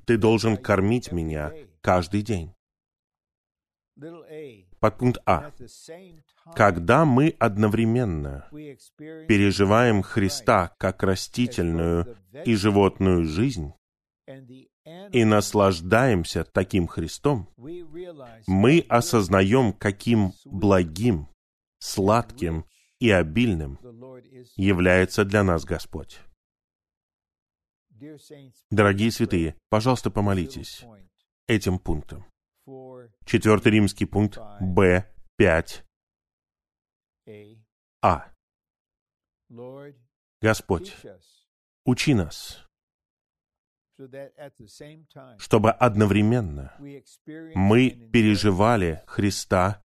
[0.07, 2.55] Ты должен кормить меня каждый день.
[3.99, 4.66] Little A.
[4.81, 5.53] Подпункт А.
[6.55, 13.73] Когда мы одновременно переживаем Христа как растительную и животную жизнь
[15.12, 17.49] и наслаждаемся таким Христом,
[18.47, 21.28] мы осознаем, каким благим,
[21.78, 22.65] сладким
[23.05, 23.79] и обильным
[24.57, 26.21] является для нас Господь.
[28.71, 30.87] Дорогие святые, пожалуйста, помолитесь
[31.47, 32.25] этим пунктом.
[33.27, 35.07] Четвертый римский пункт Б
[35.37, 35.85] 5
[37.29, 37.45] A.
[38.01, 38.33] А.
[40.41, 40.97] Господь,
[41.85, 42.67] учи нас,
[45.37, 46.75] чтобы одновременно
[47.55, 49.83] мы переживали Христа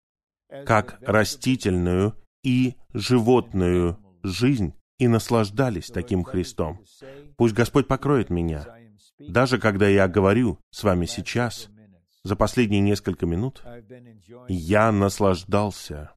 [0.66, 6.84] как растительную и животную жизнь и наслаждались таким Христом.
[7.38, 8.66] Пусть Господь покроет меня,
[9.18, 11.70] даже когда я говорю с вами сейчас,
[12.24, 13.64] за последние несколько минут,
[14.48, 16.14] я наслаждался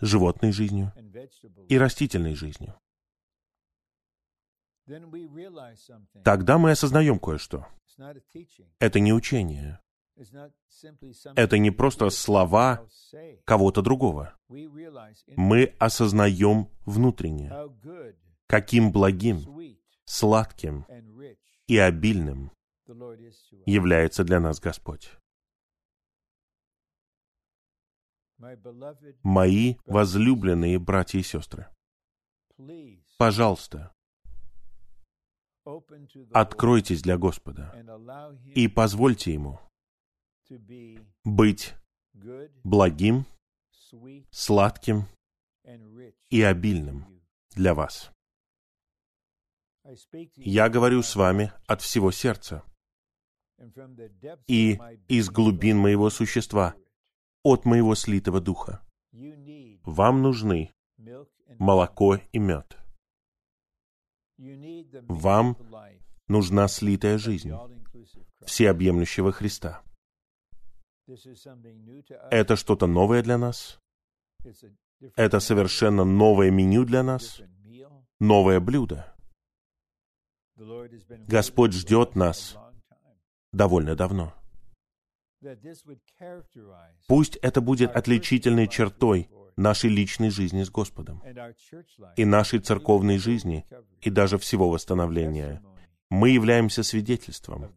[0.00, 0.92] животной жизнью
[1.68, 2.74] и растительной жизнью.
[6.24, 7.66] Тогда мы осознаем кое-что.
[8.78, 9.80] Это не учение,
[11.36, 12.86] Это не просто слова
[13.44, 14.34] кого-то другого.
[14.48, 17.52] Мы осознаем внутренне,
[18.46, 19.38] каким благим,
[20.04, 20.84] сладким
[21.66, 22.52] и обильным
[23.64, 25.10] является для нас Господь.
[29.22, 31.68] Мои возлюбленные братья и сестры,
[33.18, 33.94] пожалуйста,
[36.32, 37.74] откройтесь для Господа
[38.54, 39.60] и позвольте Ему
[41.24, 41.74] быть
[42.64, 43.26] благим,
[44.30, 45.06] сладким
[46.28, 48.10] и обильным для вас.
[50.36, 52.64] Я говорю с вами от всего сердца
[54.46, 54.78] и
[55.08, 56.74] из глубин моего существа,
[57.42, 58.86] от моего слитого духа.
[59.82, 60.72] Вам нужны
[61.58, 62.76] молоко и мед.
[65.08, 65.56] Вам
[66.30, 67.50] Нужна слитая жизнь
[68.46, 69.82] всеобъемлющего Христа.
[72.30, 73.78] Это что-то новое для нас.
[75.16, 77.40] Это совершенно новое меню для нас,
[78.18, 79.14] новое блюдо.
[81.26, 82.56] Господь ждет нас
[83.52, 84.34] довольно давно.
[87.08, 91.22] Пусть это будет отличительной чертой нашей личной жизни с Господом
[92.16, 93.66] и нашей церковной жизни
[94.02, 95.62] и даже всего восстановления.
[96.10, 97.72] Мы являемся свидетельством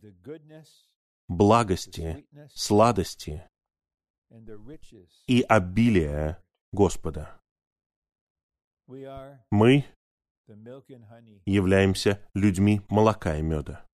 [1.33, 3.47] благости, сладости
[5.27, 7.39] и обилия Господа.
[8.87, 9.85] Мы
[11.45, 13.85] являемся людьми молока и меда.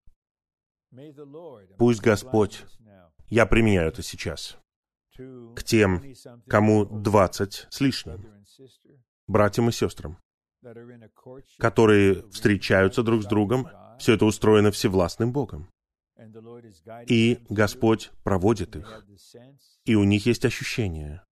[1.78, 2.66] Пусть Господь
[3.30, 4.58] Я применяю это сейчас
[5.56, 8.46] к тем, 20-something кому 20 с лишним,
[9.28, 10.18] братьям и сестрам,
[11.60, 13.68] которые встречаются друг с другом.
[14.00, 15.70] Все это устроено всевластным Богом.
[17.08, 19.06] И Господь проводит их.
[19.86, 21.24] И у них есть ощущение.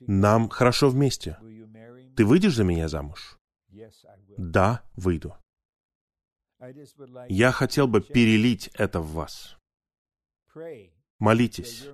[0.00, 1.38] Нам хорошо вместе.
[2.16, 3.38] Ты выйдешь за меня замуж?
[4.38, 5.36] Да, выйду.
[7.28, 9.56] Я хотел бы перелить это в вас.
[11.18, 11.86] Молитесь,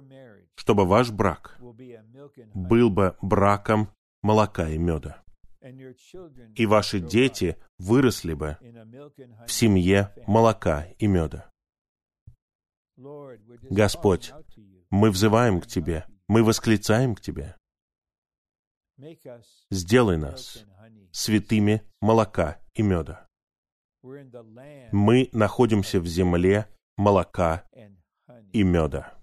[0.54, 1.58] чтобы ваш брак
[2.54, 3.90] был бы браком
[4.22, 5.22] молока и меда,
[6.54, 8.58] и ваши дети выросли бы
[9.46, 11.50] в семье молока и меда.
[13.70, 14.32] Господь.
[14.90, 17.56] Мы взываем к Тебе, мы восклицаем к Тебе.
[19.70, 20.64] Сделай нас
[21.12, 23.26] святыми молока и меда.
[24.02, 27.64] Мы находимся в земле молока
[28.52, 29.14] и меда.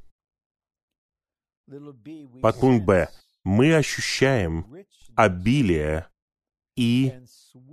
[1.70, 3.10] We Подпункт Б.
[3.44, 4.86] Мы ощущаем
[5.16, 6.08] обилие
[6.78, 7.14] и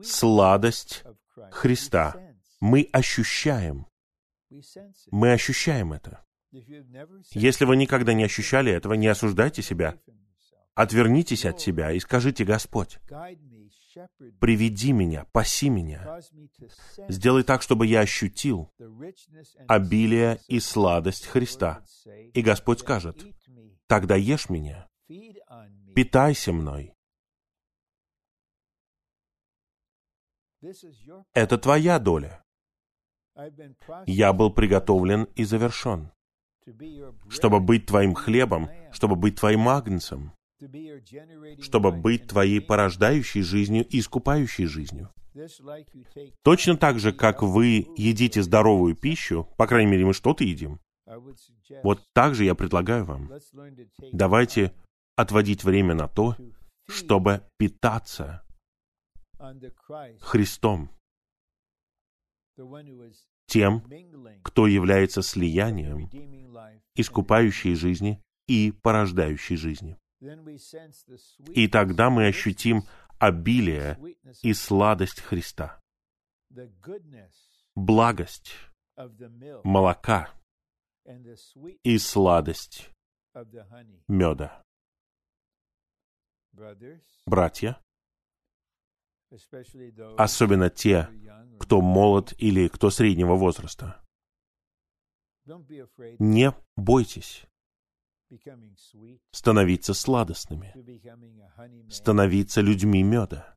[0.02, 1.04] сладость.
[1.50, 2.16] Христа.
[2.60, 3.86] Мы ощущаем,
[5.10, 6.24] мы ощущаем это.
[7.32, 9.98] Если вы никогда не ощущали этого, не осуждайте себя.
[10.74, 12.98] Отвернитесь от себя и скажите, Господь,
[14.40, 16.20] приведи меня, паси меня.
[17.08, 18.72] Сделай так, чтобы я ощутил
[19.68, 21.84] обилие и сладость Христа.
[22.32, 23.26] И Господь "Then скажет,
[23.86, 26.93] Тогда ешь меня, feed on me." питайся мной.
[31.32, 32.44] Это твоя доля.
[34.06, 36.12] Я был приготовлен и завершен,
[37.28, 40.32] чтобы быть твоим хлебом, чтобы быть твоим агнцем,
[41.60, 45.10] чтобы быть твоей порождающей жизнью и искупающей жизнью.
[46.42, 50.80] Точно так же, как вы едите здоровую пищу, по крайней мере, мы что-то едим,
[51.82, 53.32] вот так же я предлагаю вам,
[54.12, 54.72] давайте
[55.16, 56.36] отводить время на то,
[56.86, 58.43] чтобы питаться
[60.20, 60.90] Христом,
[63.46, 63.82] тем,
[64.42, 66.08] кто является слиянием
[66.94, 69.98] искупающей жизни и порождающей жизни.
[71.54, 72.82] И тогда мы ощутим
[73.18, 73.98] обилие
[74.42, 75.80] и сладость Христа,
[77.74, 78.54] благость
[79.64, 80.30] молока
[81.82, 82.90] и сладость
[84.08, 84.62] меда.
[87.26, 87.83] Братья,
[90.16, 91.08] особенно те,
[91.60, 94.02] кто молод или кто среднего возраста,
[96.18, 97.46] не бойтесь
[99.30, 100.74] становиться сладостными,
[101.90, 103.56] становиться людьми меда.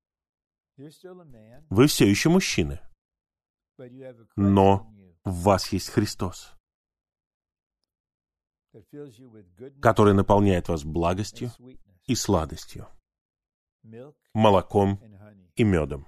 [1.70, 2.80] Вы все еще мужчины,
[4.36, 4.92] Но
[5.24, 6.54] в вас есть Христос,
[9.82, 11.52] который наполняет вас благостью
[12.06, 12.88] и сладостью,
[14.34, 15.00] молоком.
[15.58, 16.08] И медом.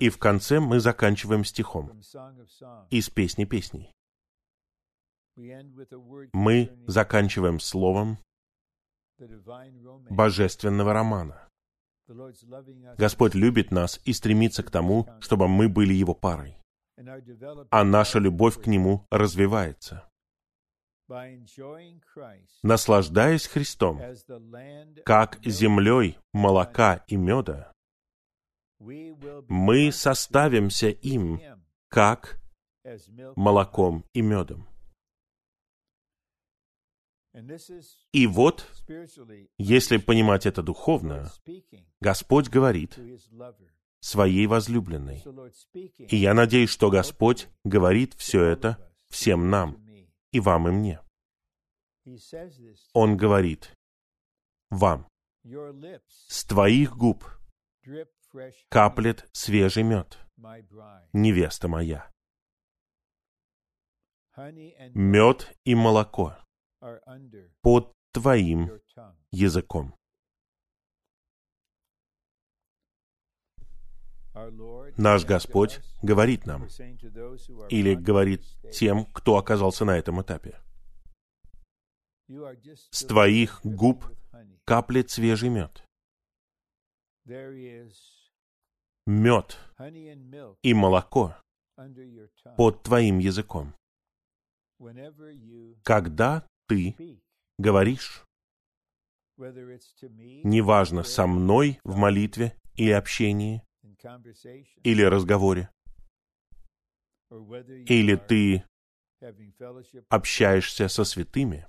[0.00, 2.00] И в конце мы заканчиваем стихом
[2.90, 3.92] из песни песней.
[6.32, 8.18] Мы заканчиваем словом
[10.10, 11.48] божественного романа.
[12.96, 16.56] Господь любит нас и стремится к тому, чтобы мы были Его парой,
[17.70, 20.08] а наша любовь к Нему развивается.
[22.62, 24.00] Наслаждаясь Христом,
[25.04, 27.72] как землей молока и меда,
[28.78, 31.40] мы составимся им,
[31.88, 32.40] как
[33.36, 34.68] молоком и медом.
[38.12, 38.66] И вот,
[39.58, 41.30] если понимать это духовно,
[42.00, 42.98] Господь говорит
[44.00, 45.22] своей возлюбленной.
[46.08, 49.85] И я надеюсь, что Господь говорит все это всем нам.
[50.36, 51.00] И вам, и мне.
[52.92, 53.74] Он говорит
[54.70, 55.08] вам,
[56.08, 57.24] с твоих губ
[58.68, 60.18] каплет свежий мед,
[61.12, 62.10] невеста моя.
[64.94, 66.36] Мед и молоко
[67.62, 68.70] под твоим
[69.30, 69.94] языком.
[74.98, 76.66] Наш Господь говорит нам,
[77.70, 78.42] или говорит
[78.72, 80.60] тем, кто оказался на этом этапе.
[82.90, 84.04] С твоих губ
[84.64, 85.84] каплет свежий мед.
[89.06, 89.58] Мед
[90.62, 91.36] и молоко
[92.56, 93.74] под твоим языком.
[95.82, 97.20] Когда ты
[97.58, 98.24] говоришь,
[99.38, 103.62] неважно, со мной в молитве или общении,
[104.82, 105.70] или разговоре,
[107.30, 108.64] или ты
[110.08, 111.66] общаешься со святыми,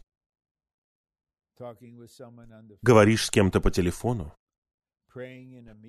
[2.82, 4.36] говоришь с кем-то по телефону,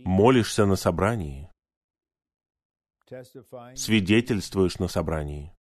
[0.05, 1.51] молишься на собрании,
[3.75, 5.55] свидетельствуешь на собрании.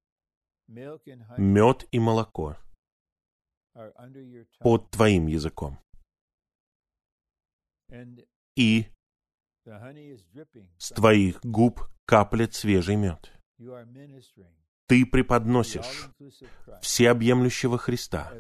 [0.69, 2.57] Мед и молоко
[4.59, 5.79] под твоим языком.
[8.57, 8.87] И
[10.79, 13.33] с твоих губ каплет свежий мед.
[14.87, 16.09] Ты преподносишь
[16.81, 18.33] всеобъемлющего Христа,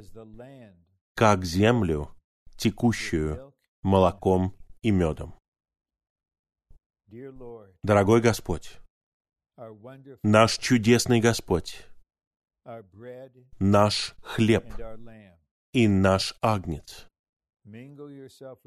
[1.14, 2.10] как землю,
[2.56, 5.34] текущую молоком и медом.
[7.82, 8.78] Дорогой Господь,
[10.22, 11.86] наш чудесный Господь,
[13.58, 14.66] наш хлеб
[15.72, 17.05] и наш агнец,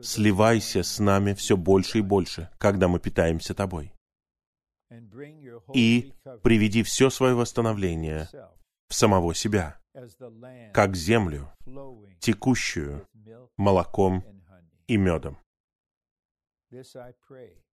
[0.01, 3.93] сливайся с нами все больше и больше, когда мы питаемся Тобой,
[5.73, 6.13] и
[6.43, 8.27] приведи все свое восстановление
[8.87, 9.79] в самого себя,
[10.73, 11.51] как землю,
[12.19, 13.07] текущую
[13.57, 14.23] молоком
[14.87, 15.37] и медом.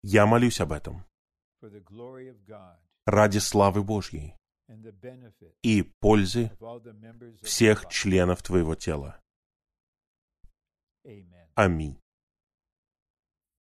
[0.02, 1.05] Я молюсь об этом
[3.06, 4.34] ради славы Божьей
[5.62, 6.51] и пользы
[7.42, 9.23] всех членов Твоего тела.
[11.06, 11.48] Amen.
[11.56, 12.03] Аминь.